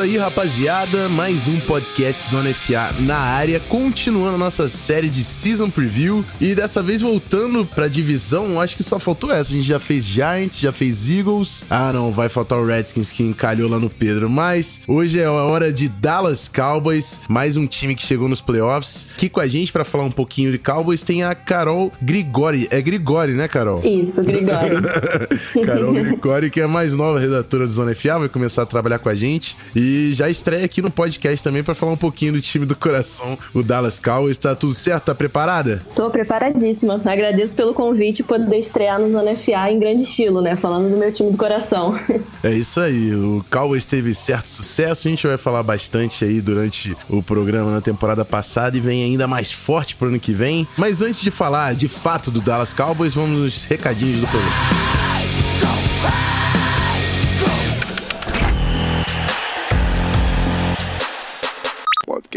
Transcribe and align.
Isso 0.00 0.02
aí, 0.02 0.16
rapaziada. 0.16 1.08
Mais 1.10 1.46
um 1.46 1.60
podcast 1.60 2.30
Zona 2.30 2.54
FA 2.54 2.94
na 3.00 3.18
área, 3.18 3.60
continuando 3.60 4.36
a 4.36 4.38
nossa 4.38 4.66
série 4.66 5.10
de 5.10 5.22
Season 5.22 5.68
Preview. 5.68 6.24
E 6.40 6.54
dessa 6.54 6.82
vez 6.82 7.02
voltando 7.02 7.66
pra 7.66 7.86
divisão, 7.86 8.58
acho 8.60 8.76
que 8.76 8.82
só 8.82 8.98
faltou 8.98 9.30
essa. 9.30 9.50
A 9.50 9.56
gente 9.56 9.66
já 9.66 9.78
fez 9.78 10.04
Giants, 10.04 10.58
já 10.58 10.72
fez 10.72 11.10
Eagles. 11.10 11.64
Ah, 11.68 11.92
não, 11.92 12.10
vai 12.12 12.30
faltar 12.30 12.58
o 12.58 12.64
Redskins 12.64 13.12
que 13.12 13.22
encalhou 13.22 13.68
lá 13.68 13.78
no 13.78 13.90
Pedro. 13.90 14.30
Mas 14.30 14.80
hoje 14.88 15.20
é 15.20 15.26
a 15.26 15.32
hora 15.32 15.70
de 15.70 15.88
Dallas 15.88 16.48
Cowboys, 16.48 17.20
mais 17.28 17.56
um 17.56 17.66
time 17.66 17.94
que 17.94 18.06
chegou 18.06 18.28
nos 18.28 18.40
playoffs. 18.40 19.08
Aqui 19.14 19.28
com 19.28 19.40
a 19.40 19.46
gente 19.46 19.70
pra 19.70 19.84
falar 19.84 20.04
um 20.04 20.10
pouquinho 20.10 20.50
de 20.50 20.58
Cowboys 20.58 21.02
tem 21.02 21.24
a 21.24 21.34
Carol 21.34 21.92
Grigori. 22.00 22.68
É 22.70 22.80
Grigori, 22.80 23.32
né, 23.32 23.48
Carol? 23.48 23.82
Isso, 23.84 24.22
Grigório. 24.22 24.80
Carol 25.66 25.92
Grigori, 25.92 26.50
que 26.50 26.60
é 26.60 26.64
a 26.64 26.68
mais 26.68 26.92
nova 26.92 27.18
redatora 27.18 27.66
do 27.66 27.72
Zona 27.72 27.94
FA, 27.94 28.18
vai 28.18 28.28
começar 28.28 28.62
a 28.62 28.66
trabalhar 28.66 28.98
com 28.98 29.08
a 29.08 29.14
gente. 29.14 29.56
E 29.74 29.89
já 30.12 30.28
estreia 30.28 30.64
aqui 30.64 30.82
no 30.82 30.90
podcast 30.90 31.42
também 31.42 31.62
para 31.62 31.74
falar 31.74 31.92
um 31.92 31.96
pouquinho 31.96 32.34
do 32.34 32.40
time 32.40 32.66
do 32.66 32.76
coração, 32.76 33.38
o 33.54 33.62
Dallas 33.62 33.98
Cowboys. 33.98 34.38
Tá 34.38 34.54
tudo 34.54 34.74
certo? 34.74 35.06
Tá 35.06 35.14
preparada? 35.14 35.82
Tô 35.94 36.10
preparadíssima. 36.10 37.00
Agradeço 37.04 37.54
pelo 37.56 37.74
convite 37.74 38.20
e 38.20 38.22
poder 38.22 38.58
estrear 38.58 38.98
no 39.00 39.10
Zona 39.10 39.36
FA 39.36 39.70
em 39.70 39.78
grande 39.78 40.02
estilo, 40.02 40.40
né? 40.40 40.56
Falando 40.56 40.90
do 40.90 40.96
meu 40.96 41.12
time 41.12 41.30
do 41.30 41.36
coração. 41.36 41.98
É 42.42 42.50
isso 42.50 42.80
aí. 42.80 43.14
O 43.14 43.44
Cowboys 43.50 43.84
teve 43.84 44.14
certo 44.14 44.48
sucesso. 44.48 45.06
A 45.06 45.10
gente 45.10 45.26
vai 45.26 45.36
falar 45.36 45.62
bastante 45.62 46.24
aí 46.24 46.40
durante 46.40 46.96
o 47.06 47.22
programa 47.22 47.70
na 47.70 47.82
temporada 47.82 48.24
passada 48.24 48.76
e 48.78 48.80
vem 48.80 49.04
ainda 49.04 49.26
mais 49.26 49.52
forte 49.52 49.94
pro 49.94 50.08
ano 50.08 50.18
que 50.18 50.32
vem. 50.32 50.66
Mas 50.74 51.02
antes 51.02 51.20
de 51.20 51.30
falar 51.30 51.74
de 51.74 51.86
fato 51.86 52.30
do 52.30 52.40
Dallas 52.40 52.72
Cowboys, 52.72 53.14
vamos 53.14 53.38
nos 53.38 53.64
recadinhos 53.66 54.20
do 54.20 54.26
programa. 54.26 54.90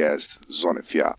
Podcast 0.03 0.27
Zona 0.49 0.81
FA. 0.83 1.15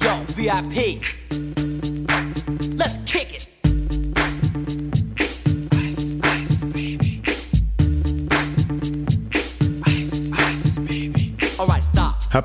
Yo, 0.00 0.24
VIP. 0.36 1.39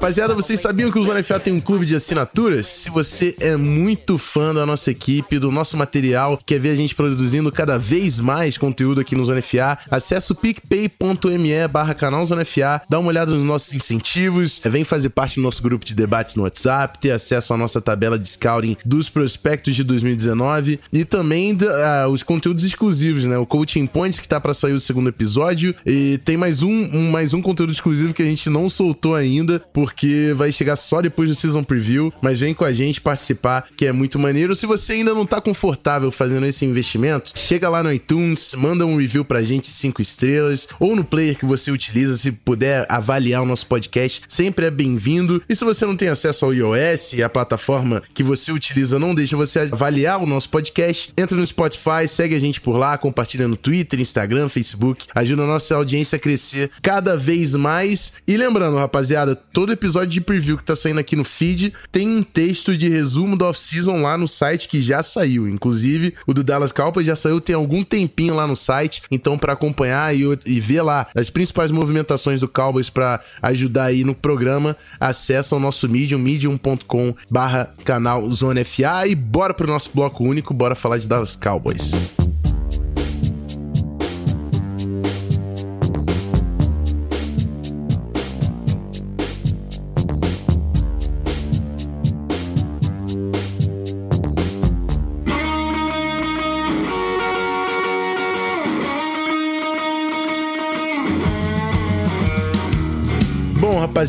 Rapaziada, 0.05 0.35
vocês 0.35 0.59
sabiam 0.59 0.91
que 0.91 0.99
o 0.99 1.03
Zona 1.03 1.23
FA 1.23 1.39
tem 1.39 1.51
um 1.51 1.59
clube 1.59 1.83
de 1.83 1.95
assinaturas? 1.95 2.67
Se 2.67 2.91
você 2.91 3.35
é 3.39 3.55
muito 3.57 4.19
fã 4.19 4.53
da 4.53 4.63
nossa 4.63 4.91
equipe, 4.91 5.39
do 5.39 5.51
nosso 5.51 5.75
material, 5.75 6.39
quer 6.45 6.59
ver 6.59 6.69
a 6.69 6.75
gente 6.75 6.93
produzindo 6.93 7.51
cada 7.51 7.79
vez 7.79 8.19
mais 8.19 8.55
conteúdo 8.55 9.01
aqui 9.01 9.15
no 9.15 9.25
Zona 9.25 9.41
FA, 9.41 9.79
acesse 9.89 10.31
o 10.31 10.35
picpay.me 10.35 11.67
barra 11.71 11.95
canal 11.95 12.23
Zona 12.27 12.45
FA, 12.45 12.83
dá 12.87 12.99
uma 12.99 13.09
olhada 13.09 13.33
nos 13.33 13.43
nossos 13.43 13.73
incentivos, 13.73 14.61
vem 14.63 14.83
fazer 14.83 15.09
parte 15.09 15.37
do 15.37 15.41
nosso 15.41 15.63
grupo 15.63 15.83
de 15.83 15.95
debates 15.95 16.35
no 16.35 16.43
WhatsApp, 16.43 16.99
ter 16.99 17.09
acesso 17.09 17.51
à 17.55 17.57
nossa 17.57 17.81
tabela 17.81 18.19
de 18.19 18.29
scouting 18.29 18.77
dos 18.85 19.09
prospectos 19.09 19.75
de 19.75 19.83
2019 19.83 20.81
e 20.93 21.03
também 21.03 21.57
ah, 21.83 22.07
os 22.09 22.21
conteúdos 22.21 22.63
exclusivos, 22.63 23.23
né? 23.23 23.39
O 23.39 23.45
Coaching 23.47 23.87
Points 23.87 24.19
que 24.19 24.27
tá 24.27 24.39
para 24.39 24.53
sair 24.53 24.73
o 24.73 24.79
segundo 24.79 25.09
episódio 25.09 25.73
e 25.83 26.19
tem 26.23 26.37
mais 26.37 26.61
um, 26.61 26.69
um- 26.93 27.09
mais 27.09 27.33
um 27.33 27.41
conteúdo 27.41 27.71
exclusivo 27.71 28.13
que 28.13 28.21
a 28.21 28.25
gente 28.25 28.51
não 28.51 28.69
soltou 28.69 29.15
ainda, 29.15 29.59
porque 29.73 29.94
vai 30.35 30.51
chegar 30.51 30.75
só 30.75 31.01
depois 31.01 31.29
do 31.29 31.35
Season 31.35 31.63
Preview, 31.63 32.13
mas 32.21 32.39
vem 32.39 32.53
com 32.53 32.65
a 32.65 32.73
gente 32.73 33.01
participar, 33.01 33.67
que 33.75 33.85
é 33.85 33.91
muito 33.91 34.19
maneiro. 34.19 34.55
Se 34.55 34.65
você 34.65 34.93
ainda 34.93 35.13
não 35.13 35.25
tá 35.25 35.39
confortável 35.39 36.11
fazendo 36.11 36.45
esse 36.45 36.65
investimento, 36.65 37.31
chega 37.35 37.69
lá 37.69 37.83
no 37.83 37.91
iTunes, 37.91 38.53
manda 38.55 38.85
um 38.85 38.97
review 38.97 39.25
pra 39.25 39.43
gente 39.43 39.67
cinco 39.67 40.01
estrelas, 40.01 40.67
ou 40.79 40.95
no 40.95 41.03
player 41.03 41.37
que 41.37 41.45
você 41.45 41.71
utiliza, 41.71 42.17
se 42.17 42.31
puder 42.31 42.85
avaliar 42.89 43.41
o 43.41 43.45
nosso 43.45 43.67
podcast, 43.67 44.21
sempre 44.27 44.65
é 44.65 44.71
bem-vindo. 44.71 45.41
E 45.47 45.55
se 45.55 45.63
você 45.63 45.85
não 45.85 45.95
tem 45.95 46.09
acesso 46.09 46.45
ao 46.45 46.53
iOS, 46.53 47.19
a 47.23 47.29
plataforma 47.29 48.01
que 48.13 48.23
você 48.23 48.51
utiliza 48.51 48.99
não 48.99 49.15
deixa 49.15 49.35
você 49.35 49.59
avaliar 49.59 50.21
o 50.21 50.25
nosso 50.25 50.49
podcast, 50.49 51.13
entra 51.17 51.37
no 51.37 51.45
Spotify, 51.45 52.07
segue 52.07 52.35
a 52.35 52.39
gente 52.39 52.61
por 52.61 52.77
lá, 52.77 52.97
compartilha 52.97 53.47
no 53.47 53.57
Twitter, 53.57 53.99
Instagram, 53.99 54.49
Facebook, 54.49 55.07
ajuda 55.13 55.43
a 55.43 55.47
nossa 55.47 55.75
audiência 55.75 56.15
a 56.15 56.19
crescer 56.19 56.71
cada 56.81 57.17
vez 57.17 57.53
mais. 57.55 58.13
E 58.27 58.37
lembrando, 58.37 58.77
rapaziada, 58.77 59.35
todo 59.35 59.73
episódio 59.75 60.09
de 60.09 60.21
preview 60.21 60.57
que 60.57 60.63
tá 60.63 60.75
saindo 60.75 60.99
aqui 60.99 61.15
no 61.15 61.23
feed 61.23 61.73
tem 61.91 62.07
um 62.07 62.23
texto 62.23 62.75
de 62.75 62.89
resumo 62.89 63.37
da 63.37 63.49
off-season 63.49 64.01
lá 64.01 64.17
no 64.17 64.27
site 64.27 64.67
que 64.67 64.81
já 64.81 65.03
saiu. 65.03 65.47
Inclusive, 65.47 66.13
o 66.25 66.33
do 66.33 66.43
Dallas 66.43 66.71
Cowboys 66.71 67.07
já 67.07 67.15
saiu 67.15 67.39
tem 67.39 67.55
algum 67.55 67.83
tempinho 67.83 68.35
lá 68.35 68.47
no 68.47 68.55
site, 68.55 69.03
então 69.11 69.37
para 69.37 69.53
acompanhar 69.53 70.15
e, 70.15 70.23
e 70.45 70.59
ver 70.59 70.81
lá 70.81 71.07
as 71.15 71.29
principais 71.29 71.71
movimentações 71.71 72.41
do 72.41 72.47
Cowboys 72.47 72.89
para 72.89 73.21
ajudar 73.41 73.85
aí 73.85 74.03
no 74.03 74.15
programa, 74.15 74.75
acessa 74.99 75.55
o 75.55 75.59
nosso 75.59 75.87
Medium, 75.87 76.19
medium.com 76.19 77.13
barra 77.29 77.73
canal 77.83 78.29
Zona 78.31 78.63
FA 78.65 79.07
e 79.07 79.15
bora 79.15 79.53
pro 79.53 79.67
nosso 79.67 79.89
bloco 79.93 80.23
único, 80.23 80.53
bora 80.53 80.75
falar 80.75 80.97
de 80.97 81.07
Dallas 81.07 81.35
Cowboys. 81.35 82.24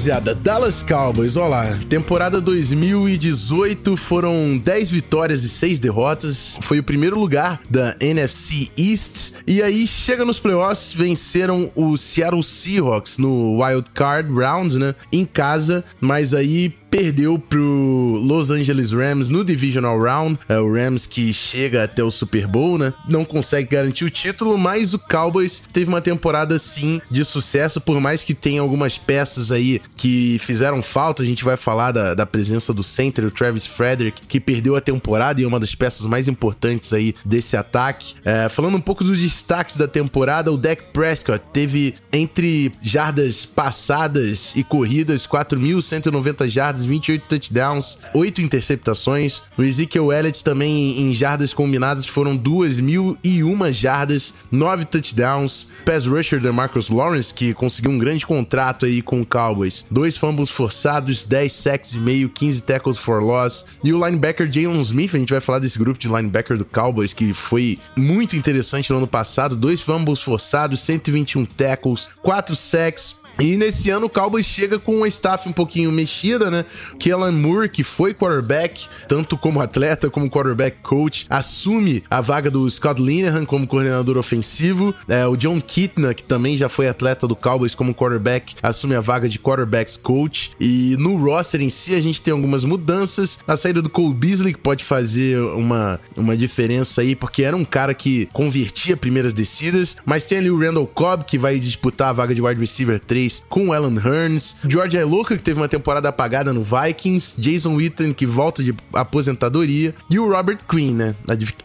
Rapaziada, 0.07 0.35
Dallas 0.35 0.83
Cowboys, 0.85 1.37
olha 1.37 1.49
lá, 1.49 1.79
temporada 1.89 2.41
2018 2.41 3.97
foram 3.97 4.57
10 4.57 4.91
vitórias 4.91 5.43
e 5.43 5.49
6 5.49 5.81
derrotas, 5.81 6.59
foi 6.63 6.79
o 6.79 6.83
primeiro 6.83 7.19
lugar 7.19 7.61
da 7.69 7.97
NFC 7.99 8.71
East, 8.79 9.33
e 9.47 9.61
aí 9.61 9.85
chega 9.85 10.25
nos 10.25 10.39
playoffs, 10.39 10.93
venceram 10.93 11.73
o 11.75 11.97
Seattle 11.97 12.43
Seahawks 12.43 13.19
no 13.19 13.61
Wild 13.61 13.91
Card 13.95 14.33
Round, 14.33 14.79
né, 14.79 14.95
em 15.11 15.25
casa, 15.25 15.85
mas 16.01 16.33
aí 16.35 16.73
perdeu 16.97 17.39
pro 17.39 18.19
Los 18.25 18.51
Angeles 18.51 18.91
Rams 18.91 19.29
no 19.29 19.45
Divisional 19.45 20.01
Round. 20.01 20.39
É 20.49 20.59
o 20.59 20.73
Rams 20.73 21.07
que 21.07 21.31
chega 21.31 21.85
até 21.85 22.03
o 22.03 22.11
Super 22.11 22.47
Bowl, 22.47 22.79
né? 22.79 22.95
Não 23.07 23.23
consegue 23.23 23.69
garantir 23.69 24.07
o 24.07 24.11
título, 24.11 24.57
mas 24.57 24.95
o 24.95 24.99
Cowboys 24.99 25.63
teve 25.71 25.91
uma 25.91 26.01
temporada 26.01 26.59
sim 26.59 27.03
de 27.11 27.23
sucesso, 27.23 27.83
por 27.83 28.01
mais 28.01 28.25
que 28.25 28.33
tenha 28.33 28.63
algumas 28.63 28.97
peças 28.97 29.53
aí 29.53 29.83
que 29.95 30.39
fizeram 30.39 30.81
falta. 30.81 31.23
A 31.23 31.27
gente 31.27 31.45
vai 31.45 31.59
falar 31.59 31.93
da, 31.93 32.15
da 32.15 32.25
presença 32.25 32.73
do 32.73 32.83
center, 32.83 33.27
o 33.27 33.31
Travis 33.31 33.67
Frederick, 33.67 34.23
que 34.27 34.41
perdeu 34.41 34.75
a 34.75 34.81
temporada 34.81 35.39
e 35.39 35.45
é 35.45 35.47
uma 35.47 35.61
das 35.61 35.75
peças 35.75 36.07
mais 36.07 36.29
importantes 36.29 36.95
aí 36.95 37.15
desse 37.27 37.59
ataque. 37.59 38.15
É, 38.25 38.49
falando 38.49 38.77
um 38.77 38.81
pouco 38.81 39.05
dos 39.05 39.21
destaques 39.21 39.77
da 39.77 39.87
temporada, 39.87 40.51
o 40.51 40.57
Dak 40.57 40.83
Prescott 40.95 41.45
teve 41.53 41.95
entre 42.11 42.73
jardas 42.81 43.45
passadas 43.45 44.55
e 44.57 44.65
corridas 44.65 45.27
4.190 45.27 46.49
jardas, 46.49 46.86
28 46.87 47.25
touchdowns, 47.29 47.99
8 48.15 48.41
interceptações. 48.41 49.43
O 49.57 49.63
Ezekiel 49.63 50.13
Elliott 50.13 50.43
também 50.43 51.01
em 51.01 51.13
jardas 51.13 51.53
combinadas 51.53 52.07
foram 52.07 52.37
2.001 52.37 53.73
jardas, 53.73 54.33
9 54.51 54.85
touchdowns. 54.85 55.69
Pass 55.85 56.07
rusher 56.07 56.41
da 56.41 56.53
Marcus 56.53 56.89
Lawrence, 56.89 57.33
que 57.33 57.53
conseguiu 57.55 57.91
um 57.91 57.99
grande 57.99 58.27
contrato 58.27 58.87
aí 58.87 59.03
com 59.03 59.21
o 59.21 59.27
Cowboys. 59.27 59.85
Dois 59.91 60.17
fumbles 60.17 60.51
forçados, 60.51 61.25
10 61.25 61.53
sacks 61.53 61.93
e 61.93 61.99
meio, 61.99 62.29
15 62.29 62.63
tackles 62.63 62.99
for 62.99 63.23
loss. 63.23 63.65
E 63.83 63.93
o 63.93 64.05
linebacker 64.05 64.51
Jalen 64.51 64.81
Smith, 64.81 65.15
a 65.15 65.19
gente 65.19 65.33
vai 65.33 65.41
falar 65.41 65.59
desse 65.59 65.79
grupo 65.79 65.99
de 65.99 66.09
linebacker 66.09 66.57
do 66.57 66.65
Cowboys, 66.65 67.13
que 67.13 67.33
foi 67.35 67.79
muito 67.97 68.37
interessante 68.37 68.91
no 68.91 68.99
ano 68.99 69.07
passado. 69.07 69.57
Dois 69.57 69.81
fumbles 69.81 70.21
forçados, 70.21 70.81
121 70.81 71.45
tackles, 71.45 72.09
4 72.23 72.55
sacks, 72.57 73.26
E 73.39 73.57
nesse 73.57 73.91
ano 73.91 74.07
o 74.07 74.11
Cowboys 74.11 74.47
chega 74.47 74.79
com 74.79 74.97
uma 74.97 75.09
staff 75.09 75.47
um 75.49 75.53
pouquinho 75.53 75.93
mexida, 75.93 76.51
né? 76.51 76.65
Kellen 76.99 77.33
Moore, 77.33 77.69
que 77.69 77.85
foi 77.85 78.15
quarterback, 78.15 78.87
tanto 79.07 79.37
como 79.37 79.61
atleta 79.61 80.09
como 80.09 80.31
quarterback 80.31 80.79
coach, 80.83 81.27
assume 81.29 82.03
a 82.11 82.21
vaga 82.21 82.51
do 82.51 82.69
Scott 82.71 83.01
Linehan 83.01 83.45
como 83.45 83.67
coordenador 83.67 84.17
ofensivo. 84.17 84.95
É, 85.07 85.27
o 85.27 85.37
John 85.37 85.61
Kitna, 85.61 86.15
que 86.15 86.23
também 86.23 86.57
já 86.57 86.69
foi 86.69 86.89
atleta 86.89 87.29
do 87.29 87.37
Cowboys 87.37 87.75
como 87.75 87.95
quarterback, 87.95 88.55
assume 88.63 88.95
a 88.95 89.01
vaga 89.01 89.29
de 89.29 89.39
quarterbacks 89.39 89.97
coach. 89.97 90.53
E 90.59 90.97
no 90.99 91.17
roster 91.17 91.61
em 91.61 91.71
si 91.71 91.95
a 91.95 92.01
gente 92.01 92.23
tem 92.23 92.33
algumas 92.33 92.65
mudanças. 92.65 93.39
A 93.47 93.57
saída 93.57 93.83
do 93.83 93.91
Cole 93.91 94.15
Beasley, 94.15 94.55
que 94.55 94.61
pode 94.61 94.83
fazer 94.83 95.39
uma, 95.39 96.01
uma 96.17 96.37
diferença 96.37 97.03
aí, 97.03 97.15
porque 97.15 97.43
era 97.43 97.57
um 97.57 97.65
cara 97.65 97.93
que 97.93 98.29
convertia 98.33 98.97
primeiras 98.97 99.35
descidas. 99.35 99.97
Mas 100.07 100.25
tem 100.25 100.39
ali 100.39 100.51
o 100.51 100.59
Randall 100.59 100.87
Cobb, 100.87 101.25
que 101.25 101.37
vai 101.37 101.59
disputar 101.59 102.09
a 102.09 102.13
vaga 102.15 102.35
de 102.35 102.41
wide 102.41 102.61
receiver 102.61 102.99
3 102.99 103.26
com 103.49 103.69
o 103.69 103.73
Alan 103.73 103.97
Hearns. 103.97 104.57
George 104.69 104.97
Iloka, 104.97 105.37
que 105.37 105.43
teve 105.43 105.61
uma 105.61 105.69
temporada 105.69 106.09
apagada 106.09 106.53
no 106.53 106.63
Vikings. 106.63 107.41
Jason 107.41 107.75
Witten, 107.75 108.13
que 108.13 108.27
volta 108.27 108.63
de 108.63 108.75
aposentadoria. 108.93 109.95
E 110.11 110.19
o 110.19 110.31
Robert 110.31 110.59
Quinn, 110.69 110.95
né? 110.95 111.15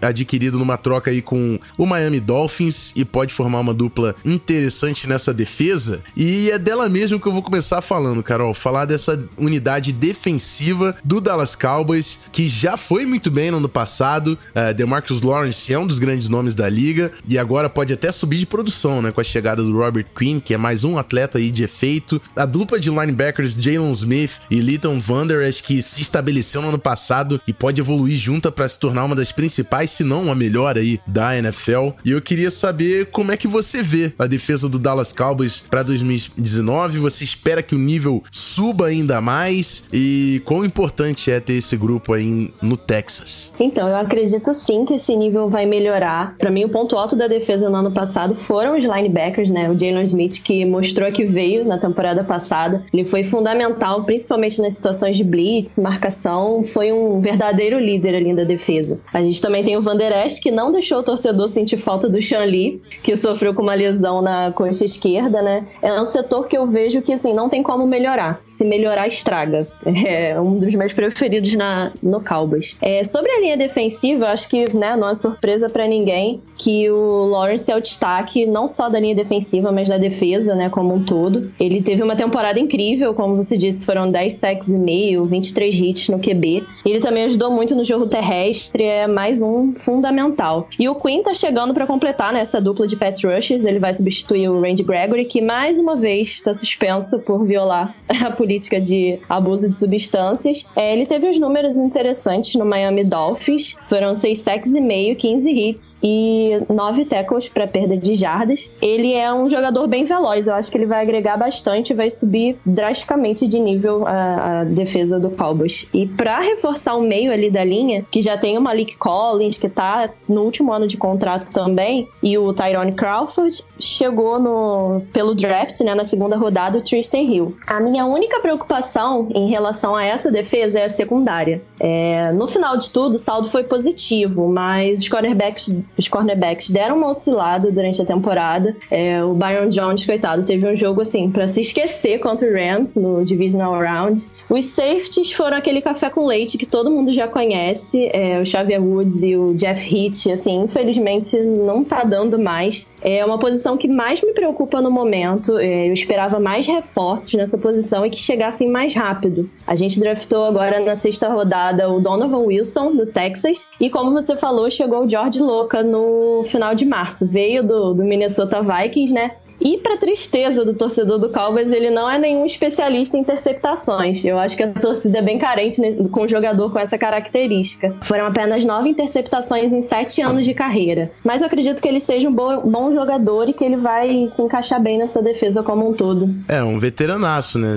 Adquirido 0.01 0.57
numa 0.57 0.77
troca 0.77 1.11
aí 1.11 1.21
com 1.21 1.59
o 1.77 1.85
Miami 1.85 2.19
Dolphins 2.19 2.93
e 2.95 3.05
pode 3.05 3.33
formar 3.33 3.59
uma 3.59 3.73
dupla 3.73 4.15
interessante 4.25 5.07
nessa 5.07 5.33
defesa. 5.33 6.01
E 6.15 6.49
é 6.51 6.57
dela 6.57 6.89
mesmo 6.89 7.19
que 7.19 7.27
eu 7.27 7.31
vou 7.31 7.41
começar 7.41 7.81
falando, 7.81 8.23
Carol. 8.23 8.53
Falar 8.53 8.85
dessa 8.85 9.23
unidade 9.37 9.91
defensiva 9.91 10.95
do 11.03 11.21
Dallas 11.21 11.55
Cowboys, 11.55 12.19
que 12.31 12.47
já 12.47 12.77
foi 12.77 13.05
muito 13.05 13.29
bem 13.29 13.51
no 13.51 13.57
ano 13.57 13.69
passado. 13.69 14.37
Uh, 14.55 14.73
DeMarcus 14.73 15.21
Lawrence 15.21 15.73
é 15.73 15.77
um 15.77 15.87
dos 15.87 15.99
grandes 15.99 16.27
nomes 16.27 16.55
da 16.55 16.69
liga 16.69 17.11
e 17.27 17.37
agora 17.37 17.69
pode 17.69 17.93
até 17.93 18.11
subir 18.11 18.37
de 18.37 18.45
produção, 18.45 19.01
né? 19.01 19.11
Com 19.11 19.21
a 19.21 19.23
chegada 19.23 19.61
do 19.61 19.75
Robert 19.75 20.05
Quinn, 20.15 20.39
que 20.39 20.53
é 20.53 20.57
mais 20.57 20.83
um 20.83 20.97
atleta 20.97 21.37
aí 21.37 21.50
de 21.51 21.63
efeito. 21.63 22.21
A 22.35 22.45
dupla 22.45 22.79
de 22.79 22.89
linebackers 22.89 23.53
Jalen 23.53 23.91
Smith 23.91 24.39
e 24.49 24.61
Leighton 24.61 24.99
Vander 24.99 25.41
Esch, 25.41 25.61
que 25.61 25.81
se 25.81 26.01
estabeleceu 26.01 26.61
no 26.61 26.69
ano 26.69 26.79
passado 26.79 27.41
e 27.47 27.53
pode 27.53 27.81
evoluir 27.81 28.17
junta 28.17 28.51
para 28.51 28.67
se 28.67 28.79
tornar 28.79 29.05
uma 29.05 29.15
das 29.15 29.31
principais, 29.31 29.91
se 29.91 30.03
não 30.03 30.31
a 30.31 30.35
melhor 30.35 30.77
aí 30.77 30.99
da 31.05 31.37
NFL. 31.37 31.89
E 32.05 32.11
eu 32.11 32.21
queria 32.21 32.51
saber 32.51 33.07
como 33.07 33.31
é 33.31 33.37
que 33.37 33.47
você 33.47 33.83
vê 33.83 34.13
a 34.17 34.27
defesa 34.27 34.69
do 34.69 34.79
Dallas 34.79 35.11
Cowboys 35.11 35.63
para 35.69 35.83
2019. 35.83 36.99
Você 36.99 37.23
espera 37.23 37.61
que 37.61 37.75
o 37.75 37.77
nível 37.77 38.23
suba 38.31 38.87
ainda 38.87 39.19
mais? 39.19 39.87
E 39.91 40.41
quão 40.45 40.63
importante 40.63 41.31
é 41.31 41.39
ter 41.39 41.53
esse 41.53 41.75
grupo 41.75 42.13
aí 42.13 42.53
no 42.61 42.77
Texas? 42.77 43.53
Então, 43.59 43.87
eu 43.87 43.95
acredito 43.95 44.53
sim 44.53 44.85
que 44.85 44.95
esse 44.95 45.15
nível 45.15 45.49
vai 45.49 45.65
melhorar. 45.65 46.35
Para 46.37 46.51
mim, 46.51 46.63
o 46.63 46.69
ponto 46.69 46.95
alto 46.95 47.15
da 47.15 47.27
defesa 47.27 47.69
no 47.69 47.77
ano 47.77 47.91
passado 47.91 48.35
foram 48.35 48.77
os 48.77 48.83
linebackers, 48.83 49.49
né? 49.49 49.69
O 49.69 49.77
Jalen 49.77 50.03
Smith, 50.03 50.41
que 50.43 50.65
mostrou 50.65 51.11
que 51.11 51.25
veio 51.25 51.40
na 51.65 51.77
temporada 51.77 52.23
passada. 52.23 52.83
Ele 52.93 53.05
foi 53.05 53.23
fundamental, 53.23 54.03
principalmente 54.03 54.61
nas 54.61 54.73
situações 54.73 55.17
de 55.17 55.23
blitz, 55.23 55.77
marcação. 55.79 56.63
Foi 56.65 56.91
um 56.91 57.19
verdadeiro 57.19 57.79
líder 57.79 58.15
ali 58.15 58.33
da 58.33 58.43
defesa. 58.43 58.99
A 59.13 59.21
gente 59.21 59.41
também 59.41 59.63
tem 59.63 59.77
o 59.77 59.81
Van 59.81 59.95
Der 59.95 60.25
Esch, 60.25 60.39
que 60.39 60.51
não 60.51 60.71
deixou 60.71 60.99
o 60.99 61.03
torcedor 61.03 61.49
sentir 61.49 61.77
falta 61.77 62.07
do 62.07 62.17
Lee, 62.45 62.81
que 63.03 63.15
sofreu 63.15 63.53
com 63.53 63.61
uma 63.61 63.73
lesão 63.73 64.21
na 64.21 64.51
coxa 64.51 64.85
esquerda, 64.85 65.41
né? 65.41 65.65
É 65.81 65.99
um 65.99 66.05
setor 66.05 66.47
que 66.47 66.57
eu 66.57 66.67
vejo 66.67 67.01
que, 67.01 67.13
assim, 67.13 67.33
não 67.33 67.49
tem 67.49 67.63
como 67.63 67.85
melhorar. 67.85 68.41
Se 68.47 68.63
melhorar, 68.63 69.07
estraga. 69.07 69.67
É 70.11 70.39
um 70.39 70.57
dos 70.57 70.73
meus 70.73 70.93
preferidos 70.93 71.55
na, 71.55 71.91
no 72.01 72.23
Cowboys. 72.23 72.75
É, 72.81 73.03
sobre 73.03 73.31
a 73.31 73.39
linha 73.39 73.55
defensiva, 73.55 74.27
acho 74.27 74.49
que, 74.49 74.75
né, 74.75 74.95
não 74.95 75.09
é 75.09 75.15
surpresa 75.15 75.69
para 75.69 75.87
ninguém 75.87 76.41
que 76.57 76.89
o 76.89 77.25
Lawrence 77.25 77.71
é 77.71 77.75
o 77.75 77.81
destaque 77.81 78.45
não 78.45 78.67
só 78.67 78.89
da 78.89 78.99
linha 78.99 79.15
defensiva, 79.15 79.71
mas 79.71 79.87
da 79.87 79.97
defesa, 79.97 80.55
né, 80.55 80.69
como 80.69 80.93
um 80.93 81.03
todo. 81.03 81.30
Ele 81.59 81.81
teve 81.81 82.01
uma 82.03 82.15
temporada 82.15 82.59
incrível, 82.59 83.13
como 83.13 83.35
você 83.35 83.57
disse, 83.57 83.85
foram 83.85 84.09
10 84.09 84.33
sacks 84.33 84.69
e 84.69 84.77
meio, 84.77 85.23
23 85.25 85.73
hits 85.75 86.09
no 86.09 86.19
QB. 86.19 86.63
Ele 86.85 86.99
também 86.99 87.25
ajudou 87.25 87.51
muito 87.51 87.75
no 87.75 87.83
jogo 87.83 88.07
terrestre, 88.07 88.83
é 88.83 89.07
mais 89.07 89.41
um 89.41 89.73
fundamental. 89.75 90.67
E 90.79 90.87
o 90.89 90.95
Quinn 90.95 91.23
tá 91.23 91.33
chegando 91.33 91.73
para 91.73 91.85
completar 91.85 92.33
nessa 92.33 92.57
né, 92.57 92.63
dupla 92.63 92.87
de 92.87 92.95
pass 92.95 93.23
rushes, 93.23 93.65
ele 93.65 93.79
vai 93.79 93.93
substituir 93.93 94.49
o 94.49 94.61
Randy 94.61 94.83
Gregory, 94.83 95.25
que 95.25 95.41
mais 95.41 95.79
uma 95.79 95.95
vez 95.95 96.29
está 96.29 96.53
suspenso 96.53 97.19
por 97.19 97.45
violar 97.45 97.95
a 98.09 98.31
política 98.31 98.79
de 98.79 99.19
abuso 99.29 99.69
de 99.69 99.75
substâncias. 99.75 100.65
É, 100.75 100.93
ele 100.93 101.05
teve 101.05 101.29
uns 101.29 101.39
números 101.39 101.77
interessantes 101.77 102.55
no 102.55 102.65
Miami 102.65 103.03
Dolphins, 103.03 103.75
foram 103.89 104.15
6 104.15 104.41
sacks 104.41 104.73
e 104.73 104.81
meio, 104.81 105.15
15 105.15 105.51
hits 105.51 105.97
e 106.03 106.61
9 106.69 107.05
tackles 107.05 107.49
para 107.49 107.67
perda 107.67 107.97
de 107.97 108.13
jardas. 108.13 108.69
Ele 108.81 109.13
é 109.13 109.31
um 109.33 109.49
jogador 109.49 109.87
bem 109.87 110.03
veloz, 110.03 110.47
eu 110.47 110.53
acho 110.53 110.71
que 110.71 110.77
ele 110.77 110.85
vai 110.85 111.01
agregar 111.01 111.20
bastante, 111.21 111.93
vai 111.93 112.09
subir 112.09 112.57
drasticamente 112.65 113.47
de 113.47 113.59
nível 113.59 114.05
a, 114.07 114.61
a 114.61 114.63
defesa 114.63 115.19
do 115.19 115.29
Cowboys. 115.29 115.87
E 115.93 116.07
para 116.07 116.39
reforçar 116.39 116.95
o 116.95 117.01
meio 117.01 117.31
ali 117.31 117.49
da 117.49 117.63
linha, 117.63 118.05
que 118.09 118.21
já 118.21 118.37
tem 118.37 118.57
o 118.57 118.61
Malik 118.61 118.97
Collins, 118.97 119.57
que 119.57 119.69
tá 119.69 120.09
no 120.27 120.43
último 120.43 120.71
ano 120.73 120.87
de 120.87 120.97
contrato 120.97 121.51
também, 121.51 122.07
e 122.21 122.37
o 122.37 122.53
Tyrone 122.53 122.93
Crawford, 122.93 123.63
chegou 123.79 124.39
no 124.39 125.01
pelo 125.13 125.33
draft, 125.35 125.79
né, 125.81 125.95
na 125.95 126.05
segunda 126.05 126.37
rodada, 126.37 126.77
o 126.77 126.81
Tristan 126.81 127.19
Hill. 127.19 127.55
A 127.65 127.79
minha 127.79 128.05
única 128.05 128.39
preocupação 128.39 129.27
em 129.33 129.49
relação 129.49 129.95
a 129.95 130.03
essa 130.03 130.31
defesa 130.31 130.79
é 130.79 130.85
a 130.85 130.89
secundária. 130.89 131.61
É, 131.79 132.31
no 132.31 132.47
final 132.47 132.77
de 132.77 132.89
tudo, 132.91 133.15
o 133.15 133.19
saldo 133.19 133.49
foi 133.49 133.63
positivo, 133.63 134.47
mas 134.47 134.99
os 134.99 135.09
cornerbacks, 135.09 135.75
os 135.97 136.07
cornerbacks 136.07 136.69
deram 136.69 136.97
uma 136.97 137.07
oscilada 137.09 137.71
durante 137.71 138.01
a 138.01 138.05
temporada. 138.05 138.75
É, 138.89 139.23
o 139.23 139.33
Byron 139.33 139.69
Jones, 139.69 140.05
coitado, 140.05 140.43
teve 140.43 140.67
um 140.67 140.75
jogo 140.75 141.00
assim 141.01 141.29
para 141.29 141.47
se 141.47 141.61
esquecer 141.61 142.19
contra 142.19 142.47
o 142.47 142.53
Rams 142.53 142.95
no 142.95 143.23
Divisional 143.25 143.79
Round. 143.79 144.27
Os 144.49 144.65
safeties 144.65 145.31
foram 145.31 145.55
aquele 145.55 145.81
café 145.81 146.09
com 146.09 146.25
leite 146.25 146.57
que 146.57 146.65
todo 146.65 146.91
mundo 146.91 147.13
já 147.13 147.25
conhece, 147.25 148.09
é, 148.11 148.37
o 148.37 148.45
Xavier 148.45 148.83
Woods 148.83 149.23
e 149.23 149.35
o 149.35 149.53
Jeff 149.53 149.81
Hitt, 149.81 150.29
assim, 150.29 150.63
infelizmente 150.63 151.39
não 151.39 151.85
tá 151.85 152.03
dando 152.03 152.37
mais. 152.37 152.91
É 153.01 153.23
uma 153.25 153.39
posição 153.39 153.77
que 153.77 153.87
mais 153.87 154.21
me 154.21 154.33
preocupa 154.33 154.81
no 154.81 154.91
momento. 154.91 155.57
É, 155.57 155.87
eu 155.87 155.93
esperava 155.93 156.37
mais 156.37 156.67
reforços 156.67 157.33
nessa 157.33 157.57
posição 157.57 158.05
e 158.05 158.09
que 158.09 158.21
chegassem 158.21 158.69
mais 158.69 158.93
rápido. 158.93 159.49
A 159.65 159.73
gente 159.75 159.99
draftou 159.99 160.43
agora 160.43 160.81
na 160.81 160.95
sexta 160.97 161.29
rodada 161.29 161.89
o 161.89 162.01
Donovan 162.01 162.45
Wilson, 162.45 162.93
do 162.93 163.05
Texas, 163.05 163.69
e 163.79 163.89
como 163.89 164.11
você 164.11 164.35
falou, 164.35 164.69
chegou 164.69 165.05
o 165.05 165.09
George 165.09 165.39
Loca 165.39 165.81
no 165.81 166.43
final 166.47 166.75
de 166.75 166.85
março. 166.85 167.25
Veio 167.25 167.63
do, 167.63 167.93
do 167.93 168.03
Minnesota 168.03 168.61
Vikings, 168.61 169.13
né? 169.13 169.31
E 169.61 169.77
para 169.77 169.97
tristeza 169.97 170.65
do 170.65 170.73
torcedor 170.73 171.19
do 171.19 171.29
Cowboys, 171.29 171.71
ele 171.71 171.91
não 171.91 172.09
é 172.09 172.17
nenhum 172.17 172.45
especialista 172.45 173.15
em 173.15 173.21
interceptações. 173.21 174.25
Eu 174.25 174.39
acho 174.39 174.57
que 174.57 174.63
a 174.63 174.71
torcida 174.73 175.19
é 175.19 175.21
bem 175.21 175.37
carente 175.37 175.79
com 176.11 176.23
um 176.23 176.27
jogador 176.27 176.71
com 176.71 176.79
essa 176.79 176.97
característica. 176.97 177.95
Foram 178.01 178.25
apenas 178.25 178.65
nove 178.65 178.89
interceptações 178.89 179.71
em 179.71 179.81
sete 179.81 180.21
anos 180.21 180.45
de 180.45 180.53
carreira. 180.55 181.11
Mas 181.23 181.41
eu 181.41 181.47
acredito 181.47 181.81
que 181.81 181.87
ele 181.87 182.01
seja 182.01 182.27
um 182.27 182.33
bom 182.33 182.91
jogador 182.91 183.47
e 183.47 183.53
que 183.53 183.63
ele 183.63 183.77
vai 183.77 184.27
se 184.27 184.41
encaixar 184.41 184.81
bem 184.81 184.97
nessa 184.97 185.21
defesa 185.21 185.61
como 185.61 185.87
um 185.87 185.93
todo. 185.93 186.33
É, 186.47 186.63
um 186.63 186.79
veteranaço, 186.79 187.59
né? 187.59 187.75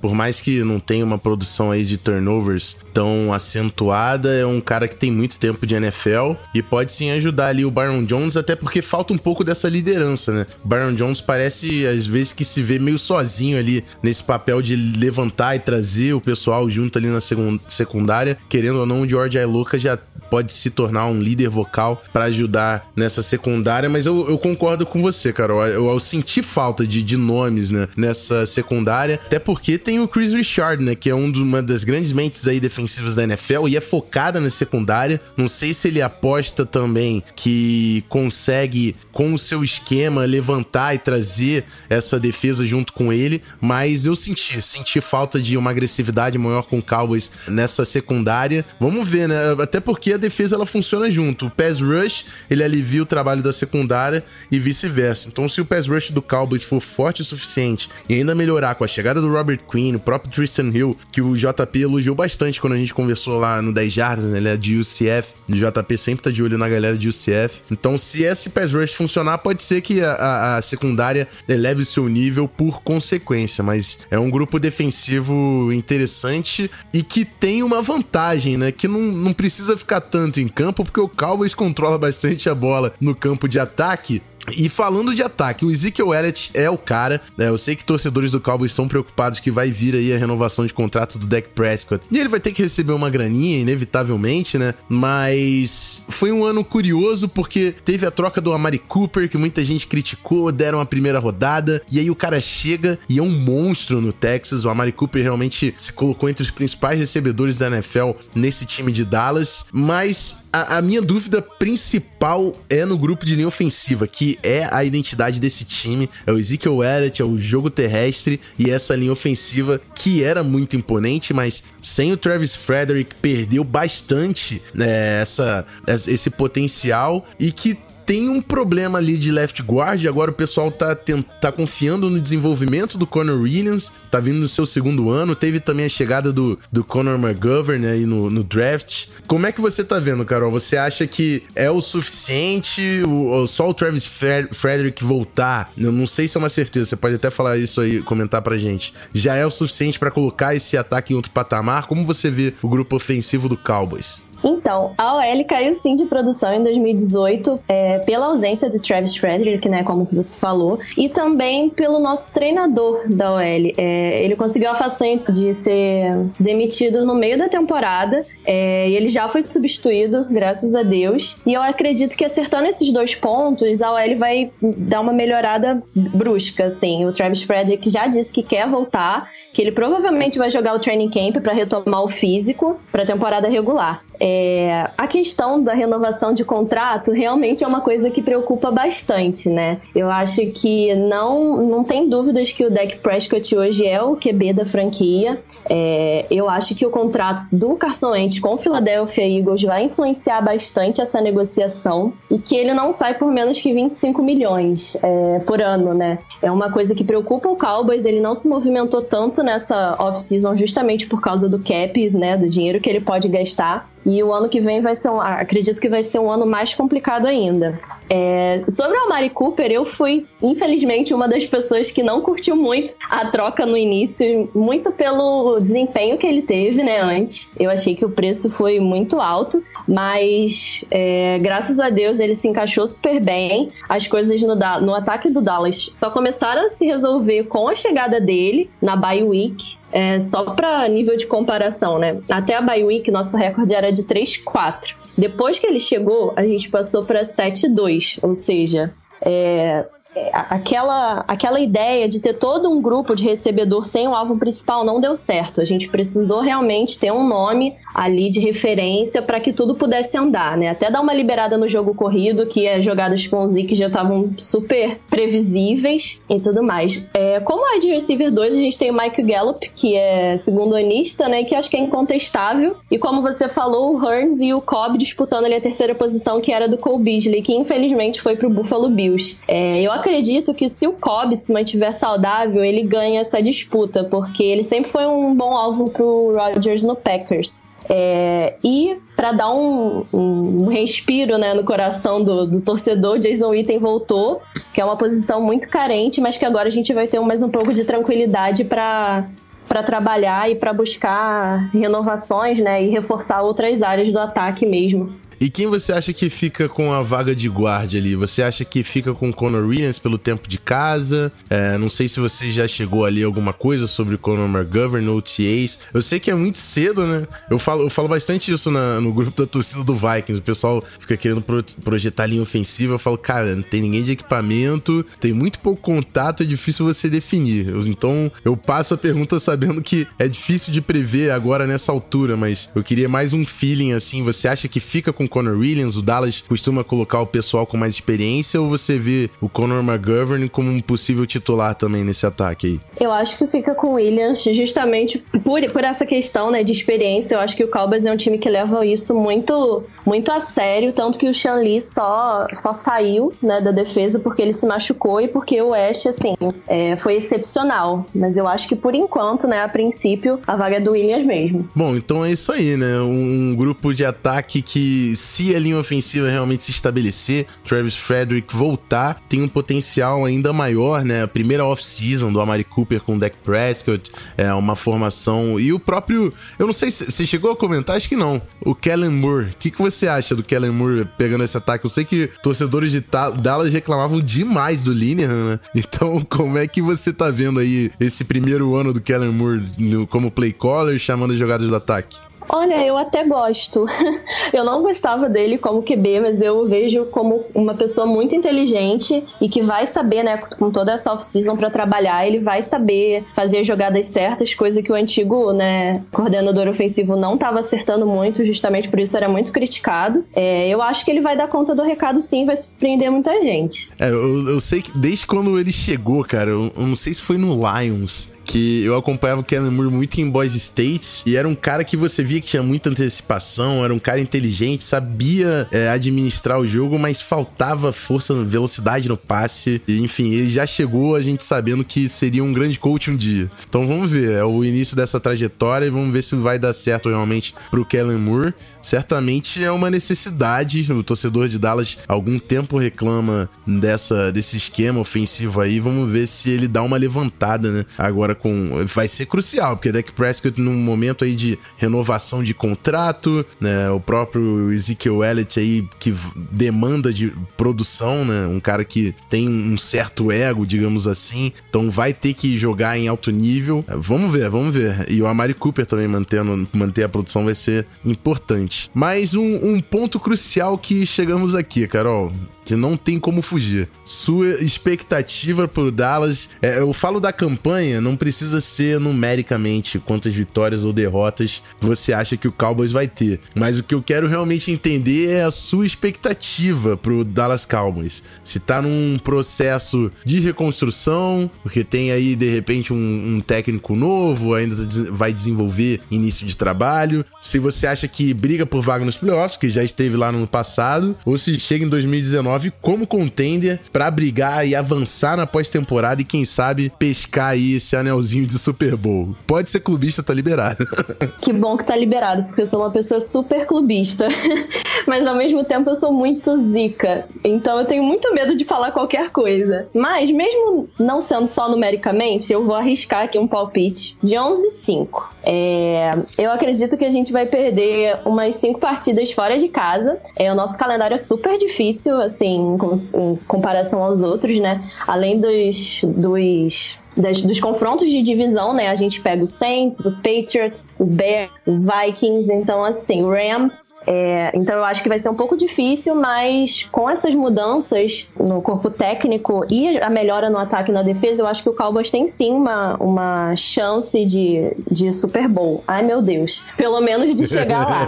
Por 0.00 0.14
mais 0.14 0.40
que 0.40 0.64
não 0.64 0.80
tenha 0.80 1.04
uma 1.04 1.18
produção 1.18 1.70
aí 1.70 1.84
de 1.84 1.96
turnovers 1.96 2.76
tão 2.92 3.32
acentuada, 3.32 4.34
é 4.34 4.44
um 4.44 4.60
cara 4.60 4.88
que 4.88 4.96
tem 4.96 5.12
muito 5.12 5.38
tempo 5.38 5.64
de 5.66 5.74
NFL 5.74 6.32
e 6.52 6.62
pode 6.62 6.90
sim 6.90 7.10
ajudar 7.12 7.48
ali 7.48 7.64
o 7.64 7.70
Byron 7.70 8.04
Jones, 8.04 8.36
até 8.36 8.56
porque 8.56 8.82
falta 8.82 9.12
um 9.12 9.18
pouco 9.18 9.44
dessa 9.44 9.68
liderança, 9.68 10.32
né? 10.32 10.46
O 10.64 10.68
Byron 10.68 10.94
Jones 10.94 11.19
parece 11.20 11.86
às 11.86 12.06
vezes 12.06 12.32
que 12.32 12.44
se 12.44 12.62
vê 12.62 12.78
meio 12.78 12.98
sozinho 12.98 13.58
ali 13.58 13.84
nesse 14.02 14.22
papel 14.22 14.62
de 14.62 14.76
levantar 14.76 15.56
e 15.56 15.58
trazer 15.58 16.14
o 16.14 16.20
pessoal 16.20 16.68
junto 16.68 16.98
ali 16.98 17.08
na 17.08 17.20
secundária, 17.68 18.36
querendo 18.48 18.80
ou 18.80 18.86
não, 18.86 19.02
o 19.02 19.08
George 19.08 19.38
Iloka 19.38 19.78
já 19.78 19.98
pode 20.30 20.52
se 20.52 20.70
tornar 20.70 21.06
um 21.06 21.20
líder 21.20 21.48
vocal 21.48 22.02
para 22.12 22.26
ajudar 22.26 22.88
nessa 22.94 23.22
secundária, 23.22 23.88
mas 23.88 24.06
eu, 24.06 24.28
eu, 24.28 24.38
concordo 24.38 24.86
com 24.86 25.02
você, 25.02 25.32
Carol. 25.32 25.66
Eu, 25.66 25.90
eu 25.90 26.00
senti 26.00 26.40
falta 26.40 26.86
de, 26.86 27.02
de, 27.02 27.16
nomes 27.16 27.70
né, 27.70 27.88
nessa 27.96 28.46
secundária, 28.46 29.20
até 29.26 29.38
porque 29.38 29.76
tem 29.76 29.98
o 29.98 30.06
Chris 30.06 30.32
Richard, 30.32 30.82
né, 30.82 30.94
que 30.94 31.10
é 31.10 31.14
um, 31.14 31.30
uma 31.32 31.60
das 31.60 31.82
grandes 31.82 32.12
mentes 32.12 32.46
aí 32.46 32.60
defensivas 32.60 33.14
da 33.14 33.24
NFL 33.24 33.68
e 33.68 33.76
é 33.76 33.80
focada 33.80 34.40
na 34.40 34.48
secundária. 34.48 35.20
Não 35.36 35.48
sei 35.48 35.74
se 35.74 35.88
ele 35.88 36.00
aposta 36.00 36.64
também 36.64 37.22
que 37.34 38.04
consegue, 38.08 38.94
com 39.10 39.34
o 39.34 39.38
seu 39.38 39.64
esquema, 39.64 40.24
levantar 40.24 40.94
e 40.94 40.98
trazer 41.10 41.64
essa 41.88 42.20
defesa 42.20 42.64
junto 42.64 42.92
com 42.92 43.12
ele, 43.12 43.42
mas 43.60 44.06
eu 44.06 44.14
senti, 44.14 44.62
senti 44.62 45.00
falta 45.00 45.42
de 45.42 45.56
uma 45.56 45.70
agressividade 45.70 46.38
maior 46.38 46.62
com 46.62 46.78
o 46.78 46.82
Cowboys 46.82 47.32
nessa 47.48 47.84
secundária. 47.84 48.64
Vamos 48.78 49.08
ver, 49.08 49.26
né? 49.26 49.36
Até 49.60 49.80
porque 49.80 50.12
a 50.12 50.16
defesa 50.16 50.54
ela 50.54 50.64
funciona 50.64 51.10
junto. 51.10 51.46
O 51.46 51.50
pass 51.50 51.80
rush, 51.80 52.26
ele 52.48 52.62
alivia 52.62 53.02
o 53.02 53.06
trabalho 53.06 53.42
da 53.42 53.52
secundária 53.52 54.22
e 54.52 54.60
vice-versa. 54.60 55.28
Então, 55.28 55.48
se 55.48 55.60
o 55.60 55.64
pass 55.64 55.88
rush 55.88 56.10
do 56.10 56.22
Cowboys 56.22 56.62
for 56.62 56.80
forte 56.80 57.22
o 57.22 57.24
suficiente 57.24 57.90
e 58.08 58.14
ainda 58.14 58.32
melhorar 58.32 58.76
com 58.76 58.84
a 58.84 58.88
chegada 58.88 59.20
do 59.20 59.28
Robert 59.28 59.58
Quinn, 59.68 59.96
o 59.96 60.00
próprio 60.00 60.32
Tristan 60.32 60.70
Hill, 60.72 60.96
que 61.12 61.20
o 61.20 61.34
JP 61.34 61.80
elogiou 61.80 62.14
bastante 62.14 62.60
quando 62.60 62.74
a 62.74 62.78
gente 62.78 62.94
conversou 62.94 63.36
lá 63.40 63.60
no 63.60 63.72
10 63.72 63.92
Jardas, 63.92 64.26
né? 64.26 64.38
Ele 64.38 64.48
é 64.48 64.56
de 64.56 64.76
UCF. 64.76 65.34
O 65.48 65.54
JP 65.54 65.98
sempre 65.98 66.22
tá 66.22 66.30
de 66.30 66.40
olho 66.40 66.56
na 66.56 66.68
galera 66.68 66.96
de 66.96 67.08
UCF. 67.08 67.62
Então, 67.68 67.98
se 67.98 68.22
esse 68.22 68.50
pass 68.50 68.72
rush 68.72 68.92
funcionar, 68.92 69.38
pode 69.38 69.62
ser 69.64 69.80
que 69.80 70.00
a, 70.00 70.12
a, 70.12 70.56
a 70.58 70.62
secundária 70.62 70.99
secundária 71.00 71.26
eleve 71.48 71.82
o 71.82 71.84
seu 71.84 72.08
nível 72.08 72.46
por 72.46 72.82
consequência. 72.82 73.64
Mas 73.64 74.00
é 74.10 74.18
um 74.18 74.30
grupo 74.30 74.60
defensivo 74.60 75.72
interessante 75.72 76.70
e 76.92 77.02
que 77.02 77.24
tem 77.24 77.62
uma 77.62 77.80
vantagem, 77.80 78.56
né? 78.56 78.70
Que 78.70 78.86
não, 78.86 79.00
não 79.00 79.32
precisa 79.32 79.76
ficar 79.76 80.00
tanto 80.00 80.40
em 80.40 80.48
campo, 80.48 80.84
porque 80.84 81.00
o 81.00 81.08
Cowboys 81.08 81.54
controla 81.54 81.98
bastante 81.98 82.48
a 82.48 82.54
bola 82.54 82.92
no 83.00 83.14
campo 83.14 83.48
de 83.48 83.58
ataque. 83.58 84.22
E 84.56 84.68
falando 84.68 85.14
de 85.14 85.22
ataque, 85.22 85.64
o 85.64 85.70
Ezekiel 85.70 86.14
Elliott 86.14 86.50
é 86.54 86.68
o 86.68 86.78
cara. 86.78 87.20
Né? 87.36 87.48
Eu 87.48 87.58
sei 87.58 87.76
que 87.76 87.84
torcedores 87.84 88.32
do 88.32 88.40
Cowboys 88.40 88.72
estão 88.72 88.88
preocupados 88.88 89.40
que 89.40 89.50
vai 89.50 89.70
vir 89.70 89.94
aí 89.94 90.12
a 90.12 90.18
renovação 90.18 90.66
de 90.66 90.72
contrato 90.72 91.18
do 91.18 91.26
Dak 91.26 91.48
Prescott. 91.54 92.04
E 92.10 92.18
ele 92.18 92.28
vai 92.28 92.40
ter 92.40 92.52
que 92.52 92.62
receber 92.62 92.92
uma 92.92 93.10
graninha, 93.10 93.58
inevitavelmente, 93.58 94.58
né? 94.58 94.74
Mas 94.88 96.04
foi 96.08 96.32
um 96.32 96.44
ano 96.44 96.64
curioso 96.64 97.28
porque 97.28 97.74
teve 97.84 98.06
a 98.06 98.10
troca 98.10 98.40
do 98.40 98.52
Amari 98.52 98.78
Cooper, 98.78 99.28
que 99.28 99.38
muita 99.38 99.62
gente 99.64 99.86
criticou, 99.86 100.50
deram 100.50 100.80
a 100.80 100.86
primeira 100.86 101.18
rodada. 101.18 101.82
E 101.90 101.98
aí 101.98 102.10
o 102.10 102.16
cara 102.16 102.40
chega 102.40 102.98
e 103.08 103.18
é 103.18 103.22
um 103.22 103.30
monstro 103.30 104.00
no 104.00 104.12
Texas. 104.12 104.64
O 104.64 104.68
Amari 104.68 104.92
Cooper 104.92 105.22
realmente 105.22 105.74
se 105.76 105.92
colocou 105.92 106.28
entre 106.28 106.42
os 106.42 106.50
principais 106.50 106.98
recebedores 106.98 107.56
da 107.56 107.66
NFL 107.68 108.10
nesse 108.34 108.64
time 108.66 108.92
de 108.92 109.04
Dallas. 109.04 109.66
Mas 109.72 110.48
a, 110.52 110.78
a, 110.78 110.82
minha 110.82 111.00
dúvida 111.00 111.40
principal 111.40 112.52
é 112.68 112.84
no 112.84 112.98
grupo 112.98 113.24
de 113.24 113.34
linha 113.34 113.46
ofensiva, 113.46 114.06
que 114.06 114.29
é 114.42 114.68
a 114.70 114.84
identidade 114.84 115.40
desse 115.40 115.64
time. 115.64 116.08
É 116.26 116.32
o 116.32 116.38
Ezekiel 116.38 116.82
Elliott, 116.82 117.22
é 117.22 117.24
o 117.24 117.38
jogo 117.38 117.70
terrestre 117.70 118.40
e 118.58 118.70
essa 118.70 118.94
linha 118.94 119.12
ofensiva 119.12 119.80
que 119.94 120.22
era 120.22 120.42
muito 120.42 120.76
imponente, 120.76 121.32
mas 121.32 121.62
sem 121.80 122.12
o 122.12 122.16
Travis 122.16 122.54
Frederick 122.54 123.14
perdeu 123.16 123.64
bastante 123.64 124.62
né, 124.74 125.20
essa, 125.22 125.66
esse 125.86 126.30
potencial 126.30 127.26
e 127.38 127.52
que 127.52 127.78
tem 128.10 128.28
um 128.28 128.42
problema 128.42 128.98
ali 128.98 129.16
de 129.16 129.30
left 129.30 129.62
guard. 129.62 130.04
Agora 130.04 130.32
o 130.32 130.34
pessoal 130.34 130.68
tá, 130.68 130.96
tá 131.40 131.52
confiando 131.52 132.10
no 132.10 132.20
desenvolvimento 132.20 132.98
do 132.98 133.06
Conor 133.06 133.42
Williams, 133.42 133.92
tá 134.10 134.18
vindo 134.18 134.40
no 134.40 134.48
seu 134.48 134.66
segundo 134.66 135.10
ano. 135.10 135.36
Teve 135.36 135.60
também 135.60 135.86
a 135.86 135.88
chegada 135.88 136.32
do, 136.32 136.58
do 136.72 136.82
Conor 136.82 137.14
McGovern 137.14 137.86
aí 137.86 138.04
no, 138.04 138.28
no 138.28 138.42
draft. 138.42 139.06
Como 139.28 139.46
é 139.46 139.52
que 139.52 139.60
você 139.60 139.84
tá 139.84 140.00
vendo, 140.00 140.24
Carol? 140.24 140.50
Você 140.50 140.76
acha 140.76 141.06
que 141.06 141.44
é 141.54 141.70
o 141.70 141.80
suficiente 141.80 143.00
o, 143.06 143.46
só 143.46 143.70
o 143.70 143.74
Travis 143.74 144.04
Frederick 144.04 145.04
voltar? 145.04 145.70
Eu 145.78 145.92
não 145.92 146.04
sei 146.04 146.26
se 146.26 146.36
é 146.36 146.40
uma 146.40 146.48
certeza, 146.48 146.86
você 146.86 146.96
pode 146.96 147.14
até 147.14 147.30
falar 147.30 147.58
isso 147.58 147.80
aí, 147.80 148.02
comentar 148.02 148.42
pra 148.42 148.58
gente. 148.58 148.92
Já 149.14 149.36
é 149.36 149.46
o 149.46 149.52
suficiente 149.52 150.00
para 150.00 150.10
colocar 150.10 150.52
esse 150.52 150.76
ataque 150.76 151.12
em 151.12 151.16
outro 151.16 151.30
patamar? 151.30 151.86
Como 151.86 152.04
você 152.04 152.28
vê 152.28 152.54
o 152.60 152.68
grupo 152.68 152.96
ofensivo 152.96 153.48
do 153.48 153.56
Cowboys? 153.56 154.28
Então, 154.42 154.92
a 154.96 155.16
OL 155.16 155.44
caiu 155.44 155.74
sim 155.74 155.96
de 155.96 156.06
produção 156.06 156.52
em 156.52 156.62
2018 156.62 157.60
é, 157.68 157.98
pela 158.00 158.26
ausência 158.26 158.68
de 158.68 158.78
Travis 158.78 159.16
Frederick, 159.16 159.68
né, 159.68 159.82
como 159.82 160.08
você 160.10 160.36
falou, 160.36 160.78
e 160.96 161.08
também 161.08 161.68
pelo 161.70 161.98
nosso 161.98 162.32
treinador 162.32 163.02
da 163.08 163.34
OL. 163.34 163.40
É, 163.76 164.24
ele 164.24 164.36
conseguiu 164.36 164.70
a 164.70 164.74
façanha 164.74 165.18
de 165.18 165.52
ser 165.54 166.26
demitido 166.38 167.04
no 167.04 167.14
meio 167.14 167.36
da 167.38 167.48
temporada 167.48 168.24
é, 168.44 168.88
e 168.88 168.96
ele 168.96 169.08
já 169.08 169.28
foi 169.28 169.42
substituído, 169.42 170.26
graças 170.30 170.74
a 170.74 170.82
Deus. 170.82 171.40
E 171.46 171.52
eu 171.52 171.62
acredito 171.62 172.16
que 172.16 172.24
acertando 172.24 172.66
esses 172.66 172.92
dois 172.92 173.14
pontos, 173.14 173.82
a 173.82 173.92
OL 173.92 174.16
vai 174.18 174.50
dar 174.60 175.00
uma 175.00 175.12
melhorada 175.12 175.82
brusca, 175.94 176.66
assim. 176.66 177.04
O 177.06 177.12
Travis 177.12 177.42
Frederick 177.42 177.88
já 177.90 178.06
disse 178.06 178.32
que 178.32 178.42
quer 178.42 178.68
voltar 178.68 179.28
que 179.52 179.60
ele 179.60 179.72
provavelmente 179.72 180.38
vai 180.38 180.50
jogar 180.50 180.74
o 180.74 180.78
training 180.78 181.10
camp 181.10 181.42
para 181.42 181.52
retomar 181.52 182.02
o 182.02 182.08
físico 182.08 182.80
para 182.92 183.02
a 183.02 183.06
temporada 183.06 183.48
regular. 183.48 184.02
É, 184.20 184.90
a 184.98 185.06
questão 185.06 185.62
da 185.62 185.72
renovação 185.72 186.34
de 186.34 186.44
contrato 186.44 187.10
realmente 187.10 187.64
é 187.64 187.66
uma 187.66 187.80
coisa 187.80 188.10
que 188.10 188.20
preocupa 188.20 188.70
bastante, 188.70 189.48
né? 189.48 189.80
Eu 189.94 190.10
acho 190.10 190.46
que 190.52 190.94
não, 190.94 191.56
não 191.66 191.82
tem 191.82 192.06
dúvidas 192.06 192.52
que 192.52 192.64
o 192.64 192.70
Dak 192.70 192.98
Prescott 192.98 193.56
hoje 193.56 193.86
é 193.86 194.02
o 194.02 194.16
QB 194.16 194.52
da 194.52 194.66
franquia. 194.66 195.40
É, 195.68 196.26
eu 196.30 196.50
acho 196.50 196.74
que 196.74 196.84
o 196.84 196.90
contrato 196.90 197.42
do 197.52 197.76
Carson 197.76 198.10
Wentz 198.10 198.40
com 198.40 198.54
o 198.54 198.58
Philadelphia 198.58 199.26
Eagles 199.26 199.62
vai 199.62 199.84
influenciar 199.84 200.40
bastante 200.40 201.00
essa 201.00 201.20
negociação 201.20 202.12
e 202.30 202.38
que 202.38 202.56
ele 202.56 202.74
não 202.74 202.92
sai 202.92 203.14
por 203.14 203.30
menos 203.30 203.60
que 203.60 203.72
25 203.72 204.22
milhões 204.22 204.96
é, 205.02 205.38
por 205.40 205.60
ano, 205.60 205.94
né? 205.94 206.18
É 206.42 206.50
uma 206.50 206.70
coisa 206.70 206.94
que 206.94 207.04
preocupa 207.04 207.48
o 207.48 207.56
Cowboys, 207.56 208.04
ele 208.04 208.20
não 208.20 208.34
se 208.34 208.48
movimentou 208.48 209.02
tanto 209.02 209.42
nessa 209.42 209.96
off-season 209.98 210.56
justamente 210.56 211.06
por 211.06 211.20
causa 211.20 211.48
do 211.48 211.58
cap, 211.58 212.10
né, 212.10 212.36
do 212.36 212.48
dinheiro 212.48 212.80
que 212.80 212.88
ele 212.88 213.00
pode 213.00 213.28
gastar. 213.28 213.89
E 214.04 214.22
o 214.22 214.32
ano 214.32 214.48
que 214.48 214.60
vem 214.60 214.80
vai 214.80 214.94
ser 214.94 215.10
um, 215.10 215.20
acredito 215.20 215.80
que 215.80 215.88
vai 215.88 216.02
ser 216.02 216.18
um 216.18 216.30
ano 216.30 216.46
mais 216.46 216.74
complicado 216.74 217.26
ainda. 217.26 217.78
É, 218.12 218.64
sobre 218.68 218.98
o 218.98 219.04
Amari 219.04 219.30
Cooper, 219.30 219.70
eu 219.70 219.86
fui, 219.86 220.26
infelizmente, 220.42 221.14
uma 221.14 221.28
das 221.28 221.44
pessoas 221.46 221.92
que 221.92 222.02
não 222.02 222.20
curtiu 222.22 222.56
muito 222.56 222.92
a 223.08 223.26
troca 223.26 223.64
no 223.64 223.76
início, 223.76 224.50
muito 224.52 224.90
pelo 224.90 225.60
desempenho 225.60 226.18
que 226.18 226.26
ele 226.26 226.42
teve, 226.42 226.82
né, 226.82 227.00
antes. 227.00 227.48
Eu 227.56 227.70
achei 227.70 227.94
que 227.94 228.04
o 228.04 228.10
preço 228.10 228.50
foi 228.50 228.80
muito 228.80 229.20
alto, 229.20 229.62
mas 229.86 230.84
é, 230.90 231.38
graças 231.38 231.78
a 231.78 231.88
Deus 231.88 232.18
ele 232.18 232.34
se 232.34 232.48
encaixou 232.48 232.84
super 232.88 233.20
bem. 233.20 233.70
As 233.88 234.08
coisas 234.08 234.42
no, 234.42 234.56
no 234.56 234.94
ataque 234.94 235.30
do 235.30 235.40
Dallas 235.40 235.88
só 235.94 236.10
começaram 236.10 236.66
a 236.66 236.68
se 236.68 236.86
resolver 236.86 237.44
com 237.44 237.68
a 237.68 237.76
chegada 237.76 238.20
dele 238.20 238.68
na 238.82 238.96
bye 238.96 239.22
week. 239.22 239.78
É, 239.92 240.18
só 240.20 240.44
para 240.44 240.86
nível 240.88 241.16
de 241.16 241.26
comparação, 241.26 241.98
né? 241.98 242.20
Até 242.28 242.54
a 242.54 242.60
bye 242.60 242.84
week, 242.84 243.10
nosso 243.10 243.36
recorde 243.36 243.74
era 243.74 243.92
de 243.92 244.02
3-4. 244.04 244.94
Depois 245.20 245.58
que 245.58 245.66
ele 245.66 245.80
chegou, 245.80 246.32
a 246.34 246.42
gente 246.44 246.70
passou 246.70 247.04
para 247.04 247.22
7-2, 247.22 247.99
ou 248.22 248.34
seja, 248.34 248.92
é, 249.20 249.86
aquela, 250.32 251.24
aquela 251.26 251.60
ideia 251.60 252.08
de 252.08 252.20
ter 252.20 252.34
todo 252.34 252.70
um 252.70 252.80
grupo 252.80 253.14
de 253.14 253.24
recebedor 253.24 253.84
sem 253.84 254.08
o 254.08 254.14
alvo 254.14 254.36
principal 254.36 254.84
não 254.84 255.00
deu 255.00 255.14
certo. 255.14 255.60
A 255.60 255.64
gente 255.64 255.88
precisou 255.88 256.40
realmente 256.40 256.98
ter 256.98 257.12
um 257.12 257.26
nome 257.26 257.76
ali 257.94 258.28
de 258.28 258.40
referência 258.40 259.22
para 259.22 259.40
que 259.40 259.52
tudo 259.52 259.74
pudesse 259.74 260.16
andar, 260.16 260.56
né? 260.56 260.68
Até 260.68 260.90
dar 260.90 261.00
uma 261.00 261.14
liberada 261.14 261.56
no 261.56 261.68
jogo 261.68 261.94
corrido, 261.94 262.46
que 262.46 262.68
as 262.68 262.84
jogadas 262.84 263.26
com 263.26 263.44
o 263.44 263.48
Zeke 263.48 263.74
já 263.74 263.86
estavam 263.86 264.30
super 264.36 264.98
previsíveis 265.08 266.20
e 266.28 266.40
tudo 266.40 266.62
mais. 266.62 267.08
É, 267.14 267.40
como 267.40 267.76
a 267.76 267.78
de 267.78 267.88
receiver 267.88 268.30
2, 268.30 268.54
a 268.54 268.58
gente 268.58 268.78
tem 268.78 268.90
o 268.90 268.94
Mike 268.96 269.22
Gallup, 269.22 269.70
que 269.74 269.96
é 269.96 270.36
segundo 270.38 270.74
anista, 270.74 271.28
né? 271.28 271.44
Que 271.44 271.54
acho 271.54 271.70
que 271.70 271.76
é 271.76 271.80
incontestável. 271.80 272.76
E 272.90 272.98
como 272.98 273.22
você 273.22 273.48
falou, 273.48 273.96
o 273.96 274.04
Hearns 274.04 274.40
e 274.40 274.52
o 274.52 274.60
Cobb 274.60 274.98
disputando 274.98 275.44
ali 275.44 275.54
a 275.54 275.60
terceira 275.60 275.94
posição, 275.94 276.40
que 276.40 276.52
era 276.52 276.68
do 276.68 276.76
Cole 276.76 277.02
Beasley, 277.02 277.42
que 277.42 277.54
infelizmente 277.54 278.20
foi 278.20 278.36
pro 278.36 278.50
Buffalo 278.50 278.88
Bills. 278.88 279.38
É, 279.46 279.80
eu 279.80 279.92
acredito 280.00 280.54
que 280.54 280.68
se 280.68 280.86
o 280.86 280.92
Cobb 280.92 281.34
se 281.36 281.52
mantiver 281.52 281.94
saudável, 281.94 282.64
ele 282.64 282.82
ganha 282.82 283.20
essa 283.20 283.42
disputa, 283.42 284.04
porque 284.04 284.42
ele 284.42 284.64
sempre 284.64 284.90
foi 284.90 285.06
um 285.06 285.34
bom 285.34 285.56
alvo 285.56 285.90
pro 285.90 286.36
Rodgers 286.36 286.82
no 286.82 286.96
Packers. 286.96 287.62
É, 287.92 288.54
e 288.62 288.98
para 289.16 289.32
dar 289.32 289.50
um, 289.50 290.04
um, 290.12 290.66
respiro 290.66 291.36
né, 291.38 291.54
no 291.54 291.64
coração 291.64 292.22
do, 292.22 292.46
do, 292.46 292.62
torcedor, 292.62 293.18
Jason 293.18 293.48
Witten 293.48 293.78
voltou, 293.78 294.40
que 294.72 294.80
é 294.80 294.84
uma 294.84 294.96
posição 294.96 295.42
muito 295.42 295.68
carente, 295.68 296.20
mas 296.20 296.36
que 296.36 296.44
agora 296.44 296.68
a 296.68 296.70
gente 296.70 296.94
vai 296.94 297.08
ter 297.08 297.18
mais 297.18 297.42
um 297.42 297.48
pouco 297.48 297.72
de 297.72 297.84
tranquilidade 297.84 298.64
para 298.64 299.26
para 299.66 299.84
trabalhar 299.84 300.50
e 300.50 300.56
para 300.56 300.72
buscar 300.72 301.70
renovações, 301.72 302.60
né, 302.60 302.82
e 302.82 302.88
reforçar 302.88 303.40
outras 303.40 303.82
áreas 303.82 304.12
do 304.12 304.18
ataque 304.18 304.66
mesmo. 304.66 305.14
E 305.40 305.48
quem 305.48 305.66
você 305.66 305.90
acha 305.90 306.12
que 306.12 306.28
fica 306.28 306.68
com 306.68 306.92
a 306.92 307.02
vaga 307.02 307.34
de 307.34 307.48
guarda 307.48 307.96
ali? 307.96 308.14
Você 308.14 308.42
acha 308.42 308.62
que 308.62 308.82
fica 308.82 309.14
com 309.14 309.30
o 309.30 309.34
Conor 309.34 309.64
Williams 309.64 309.98
pelo 309.98 310.18
tempo 310.18 310.46
de 310.46 310.58
casa? 310.58 311.32
É, 311.48 311.78
não 311.78 311.88
sei 311.88 312.08
se 312.08 312.20
você 312.20 312.50
já 312.50 312.68
chegou 312.68 313.06
ali 313.06 313.24
alguma 313.24 313.54
coisa 313.54 313.86
sobre 313.86 314.16
o 314.16 314.18
Conor 314.18 314.46
McGovern 314.50 315.02
no 315.06 315.16
OTAs. 315.16 315.78
Eu 315.94 316.02
sei 316.02 316.20
que 316.20 316.30
é 316.30 316.34
muito 316.34 316.58
cedo, 316.58 317.06
né? 317.06 317.26
Eu 317.50 317.58
falo, 317.58 317.84
eu 317.84 317.88
falo 317.88 318.06
bastante 318.06 318.52
isso 318.52 318.70
na, 318.70 319.00
no 319.00 319.14
grupo 319.14 319.34
da 319.34 319.46
torcida 319.46 319.82
do 319.82 319.94
Vikings. 319.94 320.40
O 320.40 320.42
pessoal 320.42 320.84
fica 320.98 321.16
querendo 321.16 321.40
pro, 321.40 321.64
projetar 321.82 322.26
linha 322.26 322.42
ofensiva. 322.42 322.92
Eu 322.92 322.98
falo, 322.98 323.16
cara, 323.16 323.56
não 323.56 323.62
tem 323.62 323.80
ninguém 323.80 324.04
de 324.04 324.12
equipamento, 324.12 325.06
tem 325.18 325.32
muito 325.32 325.58
pouco 325.60 325.80
contato, 325.80 326.42
é 326.42 326.46
difícil 326.46 326.84
você 326.84 327.08
definir. 327.08 327.74
Então 327.86 328.30
eu 328.44 328.58
passo 328.58 328.92
a 328.92 328.98
pergunta 328.98 329.38
sabendo 329.38 329.80
que 329.80 330.06
é 330.18 330.28
difícil 330.28 330.70
de 330.70 330.82
prever 330.82 331.30
agora 331.30 331.66
nessa 331.66 331.90
altura, 331.90 332.36
mas 332.36 332.68
eu 332.74 332.84
queria 332.84 333.08
mais 333.08 333.32
um 333.32 333.46
feeling 333.46 333.92
assim. 333.92 334.22
Você 334.22 334.46
acha 334.46 334.68
que 334.68 334.80
fica 334.80 335.14
com 335.14 335.29
Conor 335.30 335.56
Williams, 335.56 335.96
o 335.96 336.02
Dallas 336.02 336.42
costuma 336.46 336.84
colocar 336.84 337.20
o 337.20 337.26
pessoal 337.26 337.64
com 337.64 337.76
mais 337.76 337.94
experiência 337.94 338.60
ou 338.60 338.68
você 338.68 338.98
vê 338.98 339.30
o 339.40 339.48
Conor 339.48 339.82
McGovern 339.82 340.48
como 340.48 340.70
um 340.70 340.80
possível 340.80 341.24
titular 341.26 341.74
também 341.74 342.04
nesse 342.04 342.26
ataque 342.26 342.66
aí? 342.66 342.80
Eu 343.00 343.12
acho 343.12 343.38
que 343.38 343.46
fica 343.46 343.74
com 343.74 343.88
o 343.88 343.94
Williams 343.94 344.42
justamente 344.42 345.18
por, 345.42 345.64
por 345.72 345.84
essa 345.84 346.04
questão 346.04 346.50
né, 346.50 346.62
de 346.62 346.72
experiência. 346.72 347.34
Eu 347.34 347.40
acho 347.40 347.56
que 347.56 347.64
o 347.64 347.68
Cowboys 347.68 348.04
é 348.04 348.12
um 348.12 348.16
time 348.16 348.36
que 348.36 348.50
leva 348.50 348.84
isso 348.84 349.14
muito, 349.14 349.84
muito 350.04 350.30
a 350.32 350.40
sério, 350.40 350.92
tanto 350.92 351.18
que 351.18 351.28
o 351.28 351.34
Sean 351.34 351.54
Lee 351.54 351.80
só, 351.80 352.46
só 352.54 352.72
saiu 352.72 353.32
né, 353.42 353.60
da 353.60 353.70
defesa 353.70 354.18
porque 354.18 354.42
ele 354.42 354.52
se 354.52 354.66
machucou 354.66 355.20
e 355.20 355.28
porque 355.28 355.62
o 355.62 355.72
Ash, 355.72 356.06
assim, 356.06 356.34
é, 356.66 356.96
foi 356.96 357.14
excepcional. 357.14 358.04
Mas 358.14 358.36
eu 358.36 358.46
acho 358.48 358.68
que 358.68 358.74
por 358.74 358.94
enquanto, 358.94 359.46
né, 359.46 359.62
a 359.62 359.68
princípio, 359.68 360.40
a 360.46 360.56
vaga 360.56 360.76
é 360.76 360.80
do 360.80 360.92
Williams 360.92 361.24
mesmo. 361.24 361.68
Bom, 361.74 361.94
então 361.94 362.24
é 362.24 362.32
isso 362.32 362.52
aí, 362.52 362.76
né? 362.76 363.00
Um 363.00 363.54
grupo 363.54 363.94
de 363.94 364.04
ataque 364.04 364.60
que 364.60 365.14
se 365.20 365.54
a 365.54 365.58
linha 365.58 365.78
ofensiva 365.78 366.28
realmente 366.28 366.64
se 366.64 366.70
estabelecer, 366.70 367.46
Travis 367.64 367.94
Frederick 367.94 368.54
voltar, 368.54 369.20
tem 369.28 369.42
um 369.42 369.48
potencial 369.48 370.24
ainda 370.24 370.52
maior, 370.52 371.04
né? 371.04 371.22
A 371.22 371.28
primeira 371.28 371.64
off-season 371.64 372.32
do 372.32 372.40
Amari 372.40 372.64
Cooper 372.64 373.00
com 373.00 373.16
o 373.16 373.18
Dak 373.18 373.36
Prescott, 373.44 374.10
é 374.36 374.52
uma 374.54 374.74
formação. 374.74 375.60
E 375.60 375.72
o 375.72 375.78
próprio. 375.78 376.32
Eu 376.58 376.66
não 376.66 376.72
sei 376.72 376.90
se 376.90 377.10
você 377.10 377.26
chegou 377.26 377.52
a 377.52 377.56
comentar, 377.56 377.96
acho 377.96 378.08
que 378.08 378.16
não. 378.16 378.40
O 378.60 378.74
Kellen 378.74 379.10
Moore. 379.10 379.46
O 379.46 379.56
que, 379.58 379.70
que 379.70 379.78
você 379.78 380.08
acha 380.08 380.34
do 380.34 380.42
Kellen 380.42 380.70
Moore 380.70 381.06
pegando 381.18 381.44
esse 381.44 381.56
ataque? 381.56 381.84
Eu 381.84 381.90
sei 381.90 382.04
que 382.04 382.30
torcedores 382.42 382.92
de 382.92 383.04
Dallas 383.40 383.72
reclamavam 383.72 384.20
demais 384.20 384.82
do 384.82 384.92
Linehan, 384.92 385.52
né? 385.52 385.60
Então, 385.92 386.20
como 386.20 386.56
é 386.56 386.66
que 386.68 386.80
você 386.80 387.12
tá 387.12 387.30
vendo 387.30 387.58
aí 387.58 387.90
esse 387.98 388.24
primeiro 388.24 388.74
ano 388.76 388.92
do 388.92 389.00
Kellen 389.00 389.32
Moore 389.32 390.06
como 390.08 390.30
play 390.30 390.52
caller, 390.52 390.98
chamando 390.98 391.32
as 391.32 391.38
jogadas 391.38 391.66
do 391.66 391.74
ataque? 391.74 392.16
Olha, 392.52 392.84
eu 392.84 392.98
até 392.98 393.24
gosto. 393.24 393.86
eu 394.52 394.64
não 394.64 394.82
gostava 394.82 395.28
dele 395.28 395.56
como 395.56 395.82
QB, 395.82 396.20
mas 396.20 396.42
eu 396.42 396.66
vejo 396.66 397.04
como 397.06 397.44
uma 397.54 397.74
pessoa 397.74 398.06
muito 398.08 398.34
inteligente 398.34 399.24
e 399.40 399.48
que 399.48 399.62
vai 399.62 399.86
saber, 399.86 400.24
né, 400.24 400.36
com 400.36 400.68
toda 400.68 400.92
essa 400.92 401.12
off-season 401.12 401.56
para 401.56 401.70
trabalhar, 401.70 402.26
ele 402.26 402.40
vai 402.40 402.60
saber 402.60 403.24
fazer 403.36 403.62
jogadas 403.62 404.06
certas, 404.06 404.52
coisa 404.52 404.82
que 404.82 404.90
o 404.90 404.96
antigo, 404.96 405.52
né, 405.52 406.02
coordenador 406.10 406.66
ofensivo 406.66 407.14
não 407.14 407.34
estava 407.34 407.60
acertando 407.60 408.04
muito, 408.04 408.44
justamente 408.44 408.88
por 408.88 408.98
isso 408.98 409.16
era 409.16 409.28
muito 409.28 409.52
criticado. 409.52 410.24
É, 410.34 410.68
eu 410.68 410.82
acho 410.82 411.04
que 411.04 411.10
ele 411.12 411.20
vai 411.20 411.36
dar 411.36 411.46
conta 411.46 411.72
do 411.72 411.82
recado 411.82 412.20
sim, 412.20 412.44
vai 412.44 412.56
surpreender 412.56 413.12
muita 413.12 413.40
gente. 413.42 413.88
É, 413.96 414.10
eu, 414.10 414.48
eu 414.48 414.60
sei 414.60 414.82
que 414.82 414.96
desde 414.98 415.24
quando 415.24 415.56
ele 415.56 415.70
chegou, 415.70 416.24
cara, 416.24 416.50
eu, 416.50 416.72
eu 416.76 416.86
não 416.86 416.96
sei 416.96 417.14
se 417.14 417.22
foi 417.22 417.38
no 417.38 417.54
Lions 417.54 418.28
que 418.50 418.82
eu 418.82 418.96
acompanhava 418.96 419.40
o 419.40 419.44
Kellen 419.44 419.70
Moore 419.70 419.90
muito 419.90 420.20
em 420.20 420.28
Boys 420.28 420.54
State 420.54 421.22
e 421.24 421.36
era 421.36 421.46
um 421.46 421.54
cara 421.54 421.84
que 421.84 421.96
você 421.96 422.22
via 422.24 422.40
que 422.40 422.48
tinha 422.48 422.62
muita 422.62 422.90
antecipação, 422.90 423.84
era 423.84 423.94
um 423.94 423.98
cara 423.98 424.20
inteligente, 424.20 424.82
sabia 424.82 425.68
é, 425.70 425.88
administrar 425.88 426.58
o 426.58 426.66
jogo, 426.66 426.98
mas 426.98 427.22
faltava 427.22 427.92
força, 427.92 428.34
velocidade 428.42 429.08
no 429.08 429.16
passe. 429.16 429.80
E, 429.86 430.00
enfim, 430.02 430.32
ele 430.32 430.50
já 430.50 430.66
chegou 430.66 431.14
a 431.14 431.20
gente 431.20 431.44
sabendo 431.44 431.84
que 431.84 432.08
seria 432.08 432.42
um 432.42 432.52
grande 432.52 432.76
coach 432.76 433.08
um 433.08 433.16
dia. 433.16 433.48
Então 433.68 433.86
vamos 433.86 434.10
ver, 434.10 434.32
é 434.32 434.44
o 434.44 434.64
início 434.64 434.96
dessa 434.96 435.20
trajetória 435.20 435.86
e 435.86 435.90
vamos 435.90 436.12
ver 436.12 436.22
se 436.22 436.34
vai 436.34 436.58
dar 436.58 436.72
certo 436.72 437.08
realmente 437.08 437.54
pro 437.70 437.84
Kellen 437.84 438.18
Moore. 438.18 438.52
Certamente 438.82 439.62
é 439.62 439.70
uma 439.70 439.90
necessidade, 439.90 440.90
o 440.92 441.02
torcedor 441.02 441.48
de 441.48 441.58
Dallas 441.58 441.98
algum 442.08 442.38
tempo 442.38 442.78
reclama 442.78 443.48
dessa, 443.66 444.32
desse 444.32 444.56
esquema 444.56 445.00
ofensivo 445.00 445.60
aí, 445.60 445.80
vamos 445.80 446.10
ver 446.10 446.26
se 446.26 446.50
ele 446.50 446.66
dá 446.66 446.82
uma 446.82 446.96
levantada, 446.96 447.70
né? 447.70 447.86
Agora 447.98 448.34
com. 448.34 448.84
Vai 448.86 449.08
ser 449.08 449.26
crucial, 449.26 449.76
porque 449.76 449.92
Dak 449.92 450.12
Prescott, 450.12 450.60
num 450.60 450.74
momento 450.74 451.24
aí 451.24 451.34
de 451.34 451.58
renovação 451.76 452.42
de 452.42 452.54
contrato, 452.54 453.44
né? 453.60 453.90
O 453.90 454.00
próprio 454.00 454.72
Ezekiel 454.72 455.22
Elliott 455.22 455.58
aí, 455.58 455.86
que 455.98 456.14
demanda 456.50 457.12
de 457.12 457.32
produção, 457.56 458.24
né? 458.24 458.46
Um 458.46 458.60
cara 458.60 458.84
que 458.84 459.14
tem 459.28 459.48
um 459.48 459.76
certo 459.76 460.30
ego, 460.32 460.66
digamos 460.66 461.06
assim. 461.06 461.52
Então 461.68 461.90
vai 461.90 462.12
ter 462.12 462.34
que 462.34 462.56
jogar 462.56 462.98
em 462.98 463.08
alto 463.08 463.30
nível. 463.30 463.84
Vamos 463.88 464.32
ver, 464.32 464.48
vamos 464.48 464.74
ver. 464.74 465.06
E 465.10 465.20
o 465.20 465.26
Amari 465.26 465.54
Cooper 465.54 465.86
também 465.86 466.08
mantendo, 466.08 466.68
manter 466.72 467.04
a 467.04 467.08
produção 467.08 467.44
vai 467.44 467.54
ser 467.54 467.86
importante. 468.04 468.69
Mas 468.94 469.34
um, 469.34 469.56
um 469.56 469.80
ponto 469.80 470.18
crucial 470.18 470.78
que 470.78 471.04
chegamos 471.06 471.54
aqui, 471.54 471.86
Carol 471.86 472.32
que 472.70 472.76
não 472.76 472.96
tem 472.96 473.18
como 473.18 473.42
fugir. 473.42 473.88
Sua 474.04 474.62
expectativa 474.62 475.66
pro 475.66 475.90
Dallas, 475.90 476.48
é, 476.62 476.78
eu 476.78 476.92
falo 476.92 477.18
da 477.18 477.32
campanha, 477.32 478.00
não 478.00 478.16
precisa 478.16 478.60
ser 478.60 479.00
numericamente 479.00 479.98
quantas 479.98 480.32
vitórias 480.32 480.84
ou 480.84 480.92
derrotas 480.92 481.62
você 481.80 482.12
acha 482.12 482.36
que 482.36 482.46
o 482.46 482.52
Cowboys 482.52 482.92
vai 482.92 483.08
ter, 483.08 483.40
mas 483.56 483.80
o 483.80 483.82
que 483.82 483.94
eu 483.94 484.00
quero 484.00 484.28
realmente 484.28 484.70
entender 484.70 485.30
é 485.30 485.42
a 485.42 485.50
sua 485.50 485.84
expectativa 485.84 486.96
pro 486.96 487.24
Dallas 487.24 487.64
Cowboys. 487.64 488.22
Se 488.44 488.60
tá 488.60 488.80
num 488.80 489.18
processo 489.18 490.12
de 490.24 490.38
reconstrução, 490.38 491.50
porque 491.64 491.82
tem 491.82 492.12
aí 492.12 492.36
de 492.36 492.48
repente 492.50 492.92
um, 492.92 493.36
um 493.36 493.40
técnico 493.40 493.96
novo, 493.96 494.54
ainda 494.54 494.76
vai 495.10 495.32
desenvolver 495.32 496.00
início 496.08 496.46
de 496.46 496.56
trabalho, 496.56 497.24
se 497.40 497.58
você 497.58 497.88
acha 497.88 498.06
que 498.06 498.32
briga 498.32 498.64
por 498.64 498.80
vaga 498.80 499.04
nos 499.04 499.16
playoffs, 499.16 499.56
que 499.56 499.68
já 499.68 499.82
esteve 499.82 500.16
lá 500.16 500.30
no 500.30 500.46
passado, 500.46 501.16
ou 501.24 501.36
se 501.36 501.58
chega 501.58 501.84
em 501.84 501.88
2019 501.88 502.59
como 502.68 503.06
contender 503.06 503.78
para 503.92 504.10
brigar 504.10 504.66
e 504.66 504.74
avançar 504.74 505.36
na 505.36 505.46
pós-temporada 505.46 506.20
e 506.20 506.24
quem 506.24 506.44
sabe 506.44 506.92
pescar 506.98 507.50
aí 507.50 507.74
esse 507.74 507.94
anelzinho 507.94 508.46
de 508.46 508.58
Super 508.58 508.96
Bowl. 508.96 509.36
Pode 509.46 509.70
ser 509.70 509.78
clubista, 509.78 510.22
tá 510.22 510.34
liberado. 510.34 510.84
que 511.40 511.52
bom 511.52 511.76
que 511.76 511.86
tá 511.86 511.94
liberado, 511.94 512.44
porque 512.44 512.62
eu 512.62 512.66
sou 512.66 512.80
uma 512.80 512.90
pessoa 512.90 513.20
super 513.20 513.66
clubista. 513.66 514.26
Mas 515.06 515.26
ao 515.26 515.36
mesmo 515.36 515.62
tempo 515.62 515.90
eu 515.90 515.94
sou 515.94 516.12
muito 516.12 516.58
zica. 516.58 517.26
Então 517.44 517.78
eu 517.78 517.86
tenho 517.86 518.02
muito 518.02 518.32
medo 518.34 518.56
de 518.56 518.64
falar 518.64 518.90
qualquer 518.90 519.30
coisa. 519.30 519.88
Mas 519.94 520.30
mesmo 520.30 520.88
não 520.98 521.20
sendo 521.20 521.46
só 521.46 521.68
numericamente, 521.68 522.52
eu 522.52 522.64
vou 522.64 522.74
arriscar 522.74 523.24
aqui 523.24 523.38
um 523.38 523.46
palpite 523.46 524.16
de 524.22 524.34
11-5. 524.34 525.30
É, 525.42 526.12
eu 526.38 526.50
acredito 526.50 526.96
que 526.96 527.04
a 527.04 527.10
gente 527.10 527.32
vai 527.32 527.46
perder 527.46 528.20
umas 528.24 528.56
cinco 528.56 528.78
partidas 528.80 529.32
fora 529.32 529.58
de 529.58 529.68
casa. 529.68 530.18
É, 530.36 530.50
o 530.52 530.54
nosso 530.54 530.78
calendário 530.78 531.14
é 531.14 531.18
super 531.18 531.56
difícil, 531.58 532.20
assim, 532.20 532.49
em, 532.50 532.74
em 532.74 533.36
comparação 533.46 534.02
aos 534.02 534.22
outros, 534.22 534.58
né? 534.60 534.82
Além 535.06 535.40
dos, 535.40 536.02
dos 536.04 536.98
das, 537.16 537.42
dos 537.42 537.60
confrontos 537.60 538.08
de 538.08 538.22
divisão, 538.22 538.72
né? 538.72 538.88
A 538.88 538.94
gente 538.94 539.20
pega 539.20 539.42
o 539.42 539.48
Saints, 539.48 540.06
o 540.06 540.12
Patriots, 540.16 540.86
o 540.98 541.04
Bears, 541.04 541.50
o 541.66 541.78
Vikings, 541.78 542.52
então 542.52 542.84
assim, 542.84 543.22
Rams, 543.22 543.88
é, 544.06 544.50
então 544.54 544.76
eu 544.76 544.84
acho 544.84 545.02
que 545.02 545.08
vai 545.08 545.18
ser 545.18 545.28
um 545.28 545.34
pouco 545.34 545.56
difícil, 545.56 546.14
mas 546.14 546.88
com 546.90 547.08
essas 547.08 547.34
mudanças 547.34 548.28
no 548.38 548.62
corpo 548.62 548.90
técnico 548.90 549.64
e 549.70 549.98
a 549.98 550.08
melhora 550.08 550.48
no 550.48 550.58
ataque 550.58 550.90
e 550.90 550.94
na 550.94 551.02
defesa, 551.02 551.42
eu 551.42 551.46
acho 551.46 551.62
que 551.62 551.68
o 551.68 551.74
Cowboys 551.74 552.10
tem 552.10 552.26
sim 552.26 552.52
uma, 552.54 552.96
uma 552.96 553.54
chance 553.56 554.24
de, 554.24 554.74
de 554.90 555.12
Super 555.12 555.48
Bowl. 555.48 555.84
Ai 555.86 556.02
meu 556.02 556.22
Deus. 556.22 556.64
Pelo 556.76 557.00
menos 557.00 557.34
de 557.34 557.46
chegar 557.46 557.88
lá. 557.88 558.06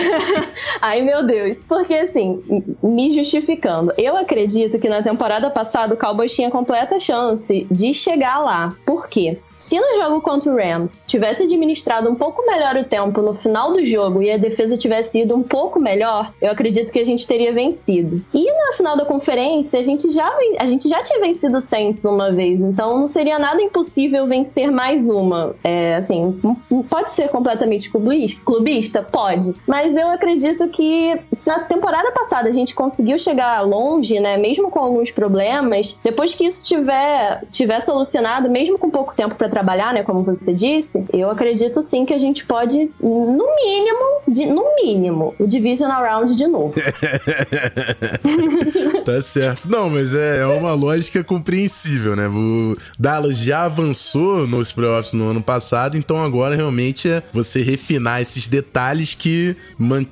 Ai 0.80 1.02
meu 1.02 1.24
Deus. 1.24 1.62
Porque 1.64 1.94
assim, 1.94 2.42
me 2.82 3.10
justificando, 3.10 3.92
eu 3.98 4.16
acredito 4.16 4.78
que 4.78 4.88
na 4.88 5.02
temporada 5.02 5.50
passada 5.50 5.94
o 5.94 5.96
Cowboys 5.96 6.34
tinha 6.34 6.50
completa 6.50 6.98
chance 6.98 7.66
de 7.70 7.92
chegar 7.92 8.38
lá. 8.38 8.74
Por 8.86 9.08
quê? 9.08 9.38
Se 9.64 9.80
no 9.80 10.02
jogo 10.02 10.20
contra 10.20 10.52
o 10.52 10.56
Rams 10.56 11.02
tivesse 11.06 11.44
administrado 11.44 12.10
um 12.10 12.14
pouco 12.14 12.44
melhor 12.44 12.76
o 12.76 12.84
tempo 12.84 13.22
no 13.22 13.34
final 13.34 13.72
do 13.72 13.82
jogo 13.82 14.22
e 14.22 14.30
a 14.30 14.36
defesa 14.36 14.76
tivesse 14.76 15.22
ido 15.22 15.34
um 15.34 15.42
pouco 15.42 15.80
melhor, 15.80 16.30
eu 16.38 16.50
acredito 16.50 16.92
que 16.92 16.98
a 16.98 17.04
gente 17.04 17.26
teria 17.26 17.50
vencido. 17.50 18.22
E 18.34 18.44
na 18.44 18.72
final 18.76 18.94
da 18.94 19.06
conferência, 19.06 19.80
a 19.80 19.82
gente 19.82 20.10
já, 20.10 20.30
a 20.58 20.66
gente 20.66 20.86
já 20.86 21.02
tinha 21.02 21.18
vencido 21.18 21.56
o 21.56 21.60
Saints 21.62 22.04
uma 22.04 22.30
vez, 22.30 22.60
então 22.60 22.98
não 22.98 23.08
seria 23.08 23.38
nada 23.38 23.62
impossível 23.62 24.26
vencer 24.26 24.70
mais 24.70 25.08
uma. 25.08 25.56
É, 25.64 25.94
assim, 25.94 26.38
pode 26.90 27.12
ser 27.12 27.30
completamente 27.30 27.90
clubista? 27.90 29.02
Pode. 29.02 29.54
Mas 29.66 29.96
eu 29.96 30.08
acredito 30.08 30.68
que 30.68 31.18
se 31.32 31.48
na 31.48 31.60
temporada 31.60 32.12
passada 32.12 32.50
a 32.50 32.52
gente 32.52 32.74
conseguiu 32.74 33.18
chegar 33.18 33.62
longe, 33.62 34.20
né, 34.20 34.36
mesmo 34.36 34.70
com 34.70 34.80
alguns 34.80 35.10
problemas, 35.10 35.98
depois 36.04 36.34
que 36.34 36.44
isso 36.44 36.62
tiver, 36.62 37.44
tiver 37.50 37.80
solucionado, 37.80 38.50
mesmo 38.50 38.78
com 38.78 38.90
pouco 38.90 39.16
tempo 39.16 39.34
para 39.34 39.53
trabalhar, 39.54 39.94
né, 39.94 40.02
como 40.02 40.24
você 40.24 40.52
disse, 40.52 41.04
eu 41.12 41.30
acredito 41.30 41.80
sim 41.80 42.04
que 42.04 42.12
a 42.12 42.18
gente 42.18 42.44
pode, 42.44 42.90
no 43.00 43.46
mínimo, 43.54 44.20
de, 44.26 44.46
no 44.46 44.74
mínimo, 44.74 45.32
o 45.38 45.46
Divisional 45.46 46.02
Round 46.02 46.34
de 46.34 46.46
novo. 46.48 46.74
tá 49.06 49.20
certo. 49.22 49.70
Não, 49.70 49.88
mas 49.88 50.12
é, 50.12 50.40
é 50.40 50.46
uma 50.46 50.74
lógica 50.74 51.22
compreensível, 51.22 52.16
né? 52.16 52.26
O 52.26 52.76
Dallas 52.98 53.38
já 53.38 53.62
avançou 53.62 54.44
nos 54.44 54.72
playoffs 54.72 55.12
no 55.12 55.30
ano 55.30 55.40
passado, 55.40 55.96
então 55.96 56.20
agora 56.20 56.56
realmente 56.56 57.08
é 57.08 57.22
você 57.32 57.62
refinar 57.62 58.20
esses 58.20 58.48
detalhes 58.48 59.14
que 59.14 59.56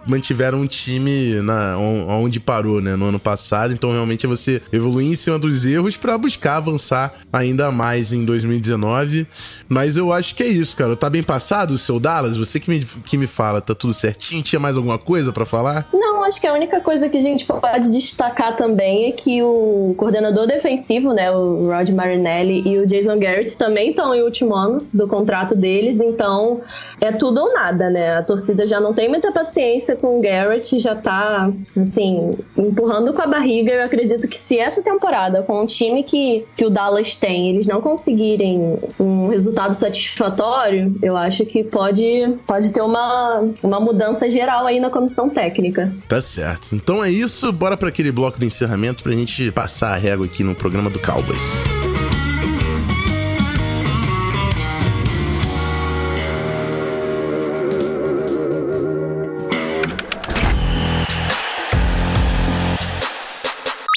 mantiveram 0.07 0.61
o 0.61 0.69
time 0.69 1.35
na, 1.43 1.77
onde 1.79 2.39
parou, 2.39 2.81
né, 2.81 2.95
no 2.95 3.07
ano 3.07 3.19
passado. 3.19 3.73
Então 3.73 3.91
realmente 3.91 4.25
é 4.25 4.29
você 4.29 4.63
evoluir 4.73 5.09
em 5.09 5.17
cima 5.17 5.37
dos 5.37 5.65
erros 5.65 5.97
para 5.97 6.17
buscar 6.17 6.59
avançar 6.59 7.15
ainda 7.33 7.73
mais 7.73 8.13
em 8.13 8.25
2019 8.25 9.27
mas 9.69 9.97
eu 9.97 10.13
acho 10.13 10.35
que 10.35 10.43
é 10.43 10.49
isso, 10.49 10.77
cara. 10.77 10.97
Tá 10.97 11.09
bem 11.09 11.23
passado 11.23 11.73
o 11.73 11.79
seu 11.79 11.99
Dallas? 11.99 12.37
Você 12.37 12.61
que 12.61 12.71
me, 12.71 12.85
que 12.85 13.17
me 13.17 13.27
fala, 13.27 13.61
tá 13.61 13.75
tudo 13.75 13.95
certinho? 13.95 14.43
Tinha 14.43 14.61
mais 14.61 14.77
alguma 14.77 14.99
coisa 14.99 15.33
para 15.33 15.45
falar? 15.45 15.89
Não, 15.93 16.25
acho 16.25 16.41
que 16.41 16.47
a 16.47 16.53
única 16.53 16.81
coisa 16.81 17.09
que 17.09 17.17
a 17.17 17.23
gente 17.23 17.45
pode 17.45 17.91
destacar 17.91 18.57
também 18.57 19.09
é 19.09 19.13
que 19.13 19.43
o 19.43 19.95
coordenador 19.97 20.47
defensivo, 20.47 21.13
né, 21.13 21.31
o 21.31 21.69
Rod 21.69 21.89
Marinelli 21.91 22.63
e 22.67 22.79
o 22.79 22.87
Jason 22.87 23.19
Garrett 23.19 23.57
também 23.57 23.91
estão 23.91 24.15
em 24.15 24.23
último 24.23 24.55
ano 24.55 24.87
do 24.93 25.07
contrato 25.07 25.55
deles, 25.55 26.01
então 26.01 26.61
é 27.03 27.11
tudo 27.11 27.41
ou 27.41 27.53
nada, 27.53 27.91
né? 27.91 28.17
A 28.17 28.23
torcida 28.23 28.65
já 28.65 28.79
não 28.79 28.95
tem 28.95 29.09
muita 29.09 29.33
paciência 29.33 29.97
com 29.97 30.19
o 30.19 30.23
Garrett, 30.23 30.79
já 30.79 30.95
tá, 30.95 31.51
assim, 31.81 32.31
empurrando 32.57 33.13
com 33.13 33.21
a 33.21 33.27
barriga. 33.27 33.73
Eu 33.73 33.85
acredito 33.85 34.29
que 34.29 34.39
se 34.39 34.57
essa 34.57 34.81
temporada, 34.83 35.43
com 35.43 35.65
o 35.65 35.67
time 35.67 36.05
que, 36.05 36.47
que 36.57 36.65
o 36.65 36.71
Dallas 36.71 37.17
tem, 37.17 37.51
eles 37.51 37.67
não 37.67 37.81
conseguirem 37.81 38.79
um 39.01 39.12
um 39.13 39.29
resultado 39.29 39.73
satisfatório, 39.75 40.97
eu 41.03 41.17
acho 41.17 41.45
que 41.45 41.63
pode, 41.63 42.03
pode 42.47 42.73
ter 42.73 42.81
uma, 42.81 43.45
uma 43.63 43.81
mudança 43.81 44.29
geral 44.29 44.67
aí 44.67 44.81
na 44.81 44.91
comissão 44.91 45.29
técnica. 45.29 45.93
Tá 46.09 46.21
certo. 46.21 46.75
Então 46.75 47.05
é 47.05 47.11
isso, 47.11 47.53
bora 47.53 47.77
para 47.77 47.89
aquele 47.89 48.11
bloco 48.11 48.39
de 48.39 48.47
encerramento 48.47 49.03
pra 49.03 49.13
gente 49.13 49.51
passar 49.53 49.93
a 49.93 49.97
régua 49.97 50.27
aqui 50.27 50.43
no 50.43 50.55
programa 50.55 50.91
do 50.91 50.99
Cowboys. 50.99 51.43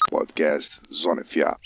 Podcast 0.10 0.70
Zona 0.94 1.24
FA. 1.26 1.58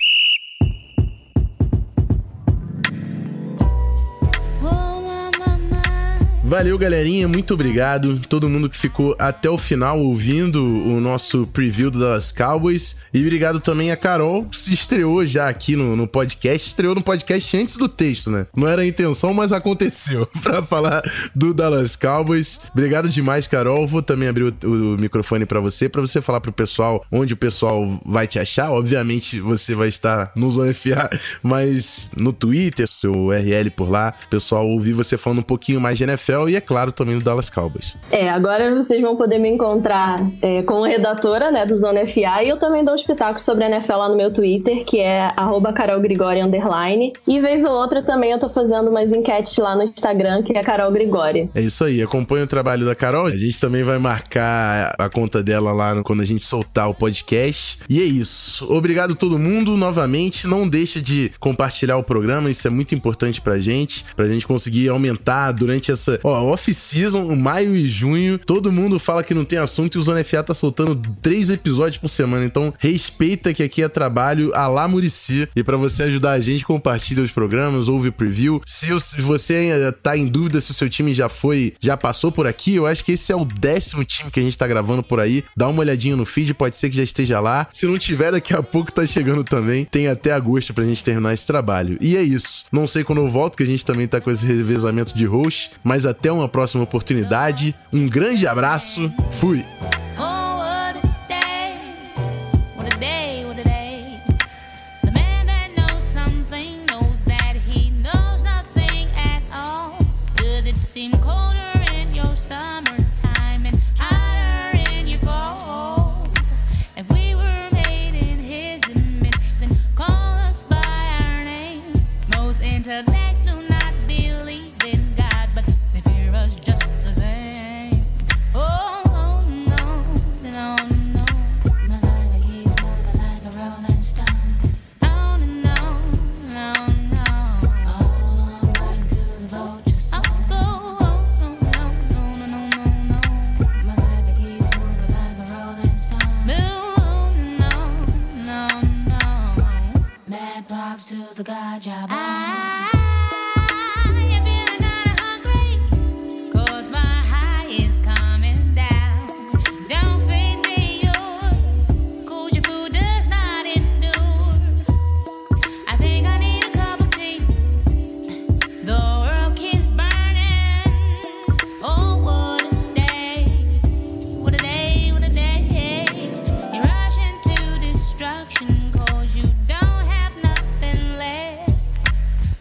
Valeu, 6.50 6.80
galerinha. 6.80 7.28
Muito 7.28 7.54
obrigado. 7.54 8.20
Todo 8.28 8.50
mundo 8.50 8.68
que 8.68 8.76
ficou 8.76 9.16
até 9.20 9.48
o 9.48 9.56
final 9.56 10.00
ouvindo 10.00 10.66
o 10.66 11.00
nosso 11.00 11.46
preview 11.46 11.92
do 11.92 12.00
Dallas 12.00 12.32
Cowboys. 12.32 12.96
E 13.14 13.22
obrigado 13.22 13.60
também 13.60 13.92
a 13.92 13.96
Carol, 13.96 14.44
que 14.46 14.58
se 14.58 14.74
estreou 14.74 15.24
já 15.28 15.48
aqui 15.48 15.76
no, 15.76 15.96
no 15.96 16.08
podcast. 16.08 16.68
Estreou 16.68 16.96
no 16.96 17.04
podcast 17.04 17.56
antes 17.56 17.78
do 17.78 17.88
texto, 17.88 18.32
né? 18.32 18.48
Não 18.56 18.68
era 18.68 18.82
a 18.82 18.86
intenção, 18.86 19.32
mas 19.32 19.52
aconteceu 19.52 20.26
pra 20.42 20.64
falar 20.64 21.04
do 21.36 21.54
Dallas 21.54 21.96
Cowboys. 21.96 22.60
Obrigado 22.72 23.10
demais, 23.10 23.46
Carol. 23.46 23.86
Vou 23.86 24.02
também 24.02 24.28
abrir 24.28 24.46
o, 24.46 24.54
o 24.64 24.98
microfone 24.98 25.46
pra 25.46 25.60
você, 25.60 25.88
pra 25.88 26.02
você 26.02 26.20
falar 26.20 26.42
pro 26.42 26.52
pessoal 26.52 27.06
onde 27.12 27.36
o 27.36 27.38
pessoal 27.38 28.02
vai 28.04 28.26
te 28.26 28.40
achar. 28.40 28.72
Obviamente, 28.72 29.40
você 29.40 29.76
vai 29.76 29.90
estar 29.90 30.32
no 30.36 30.50
Zona 30.50 30.74
FA, 30.74 31.12
mas 31.44 32.10
no 32.18 32.34
Twitter, 32.34 32.88
seu 32.88 33.12
URL 33.12 33.70
por 33.70 33.88
lá. 33.88 34.16
O 34.26 34.30
pessoal 34.30 34.68
ouvir 34.68 34.94
você 34.94 35.16
falando 35.16 35.40
um 35.40 35.44
pouquinho 35.44 35.80
mais 35.80 35.96
de 35.96 36.06
NFL 36.06 36.39
e, 36.48 36.56
é 36.56 36.62
claro, 36.62 36.92
também 36.92 37.18
do 37.18 37.24
Dallas 37.24 37.50
Cowboys. 37.50 37.96
É, 38.12 38.30
agora 38.30 38.74
vocês 38.74 39.02
vão 39.02 39.16
poder 39.16 39.40
me 39.40 39.50
encontrar 39.50 40.20
é, 40.42 40.62
como 40.64 40.84
redatora 40.84 41.52
né, 41.52 41.66
do 41.66 41.78
Zona 41.78 42.06
FA 42.06 42.44
e 42.44 42.50
eu 42.50 42.58
também 42.58 42.84
dou 42.84 42.94
os 42.94 43.04
pitacos 43.04 43.44
sobre 43.44 43.64
a 43.64 43.68
NFL 43.68 43.94
lá 43.94 44.10
no 44.10 44.16
meu 44.16 44.32
Twitter, 44.32 44.86
que 44.86 45.00
é 45.00 45.32
arroba 45.36 45.74
Carol 45.74 46.00
Grigori 46.00 46.42
underline. 46.42 47.14
E 47.28 47.40
vez 47.40 47.64
ou 47.64 47.72
outra 47.72 48.04
também 48.04 48.32
eu 48.32 48.40
tô 48.40 48.50
fazendo 48.50 48.90
umas 48.90 49.12
enquetes 49.12 49.58
lá 49.58 49.76
no 49.76 49.84
Instagram, 49.84 50.44
que 50.44 50.58
é 50.58 50.62
Carol 50.62 50.92
Grigori. 50.92 51.50
É 51.56 51.62
isso 51.62 51.84
aí, 51.84 52.02
acompanha 52.02 52.44
o 52.44 52.48
trabalho 52.48 52.86
da 52.86 52.96
Carol. 52.96 53.26
A 53.26 53.36
gente 53.36 53.60
também 53.60 53.84
vai 53.84 53.98
marcar 53.98 54.94
a 54.98 55.10
conta 55.10 55.42
dela 55.42 55.72
lá 55.74 56.02
quando 56.04 56.22
a 56.22 56.26
gente 56.26 56.44
soltar 56.44 56.90
o 56.90 56.94
podcast. 56.94 57.80
E 57.90 58.00
é 58.00 58.04
isso. 58.04 58.72
Obrigado 58.72 59.14
a 59.14 59.16
todo 59.16 59.40
mundo 59.40 59.76
novamente. 59.76 60.48
Não 60.48 60.68
deixa 60.68 61.02
de 61.02 61.32
compartilhar 61.40 61.98
o 61.98 62.04
programa, 62.04 62.50
isso 62.50 62.68
é 62.68 62.72
muito 62.72 62.94
importante 62.94 63.42
pra 63.42 63.60
gente, 63.60 64.06
pra 64.16 64.28
gente 64.28 64.46
conseguir 64.46 64.90
aumentar 64.90 65.52
durante 65.52 65.92
essa, 65.92 66.20
ó, 66.30 66.54
off-season, 66.54 67.36
maio 67.36 67.76
e 67.76 67.88
junho. 67.88 68.40
Todo 68.40 68.72
mundo 68.72 69.00
fala 69.00 69.24
que 69.24 69.34
não 69.34 69.46
tem 69.46 69.60
assunto 69.60 69.96
e 69.96 70.00
o 70.00 70.02
Zona 70.02 70.24
FA 70.24 70.44
tá 70.44 70.54
soltando 70.54 71.00
três 71.22 71.50
episódios 71.50 71.98
por 71.98 72.08
semana. 72.08 72.46
Então, 72.46 72.74
respeita 72.80 73.54
que 73.54 73.64
aqui 73.64 73.84
é 73.84 73.90
trabalho 73.90 74.52
a 74.56 74.68
lá 74.68 74.88
Murici. 74.88 75.48
E 75.56 75.64
pra 75.64 75.78
você 75.78 76.04
ajudar 76.04 76.32
a 76.32 76.40
gente, 76.40 76.66
compartilha 76.66 77.24
os 77.24 77.32
programas, 77.32 77.88
ouve 77.88 78.10
o 78.10 78.14
preview. 78.14 78.62
Se, 78.66 78.88
você 79.22 79.70
tá 80.02 80.18
em 80.18 80.28
dúvida 80.28 80.62
se 80.62 80.72
o 80.72 80.74
seu 80.74 80.90
time 80.90 81.14
já 81.14 81.30
foi, 81.30 81.74
já 81.80 81.96
passou 81.96 82.32
por 82.32 82.48
aqui, 82.48 82.76
eu 82.76 82.86
acho 82.86 83.04
que 83.04 83.14
esse 83.14 83.32
é 83.32 83.36
o 83.36 83.46
décimo 83.46 84.04
time 84.04 84.32
que 84.32 84.40
a 84.40 84.44
gente 84.44 84.58
tá 84.58 84.68
gravando 84.68 85.04
por 85.04 85.20
aí. 85.20 85.44
Dá 85.56 85.68
uma 85.68 85.82
olhadinha 85.82 86.16
no 86.16 86.26
feed, 86.26 86.54
pode 86.54 86.78
ser 86.78 86.90
que 86.90 86.96
já 86.96 87.04
esteja 87.04 87.40
lá. 87.40 87.68
Se 87.72 87.86
não 87.86 87.98
tiver, 87.98 88.32
daqui 88.32 88.54
a 88.54 88.62
pouco 88.62 88.92
tá 88.92 89.06
chegando 89.06 89.44
também. 89.44 89.86
Tem 89.86 90.08
até 90.08 90.32
agosto 90.32 90.74
pra 90.74 90.84
gente 90.84 91.04
terminar 91.04 91.34
esse 91.34 91.46
trabalho. 91.46 91.98
E 92.02 92.16
é 92.18 92.22
isso. 92.22 92.66
Não 92.72 92.88
sei 92.88 93.04
quando 93.04 93.20
eu 93.20 93.30
volto, 93.30 93.58
que 93.58 93.64
a 93.64 93.66
gente 93.66 93.86
também 93.86 94.08
tá 94.08 94.20
com 94.20 94.30
esse 94.30 94.46
revezamento 94.46 95.16
de 95.16 95.26
host. 95.26 95.72
Mas 95.84 96.06
até 96.06 96.19
uma 96.32 96.50
próxima 96.50 96.84
oportunidade. 96.84 97.76
Um 97.94 98.08
grande 98.08 98.48
abraço. 98.48 99.12
Fui! 99.30 99.66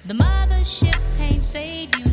The 0.08 0.14
mothership 0.14 0.98
can't 1.18 1.42
save 1.42 1.94
you. 1.98 2.07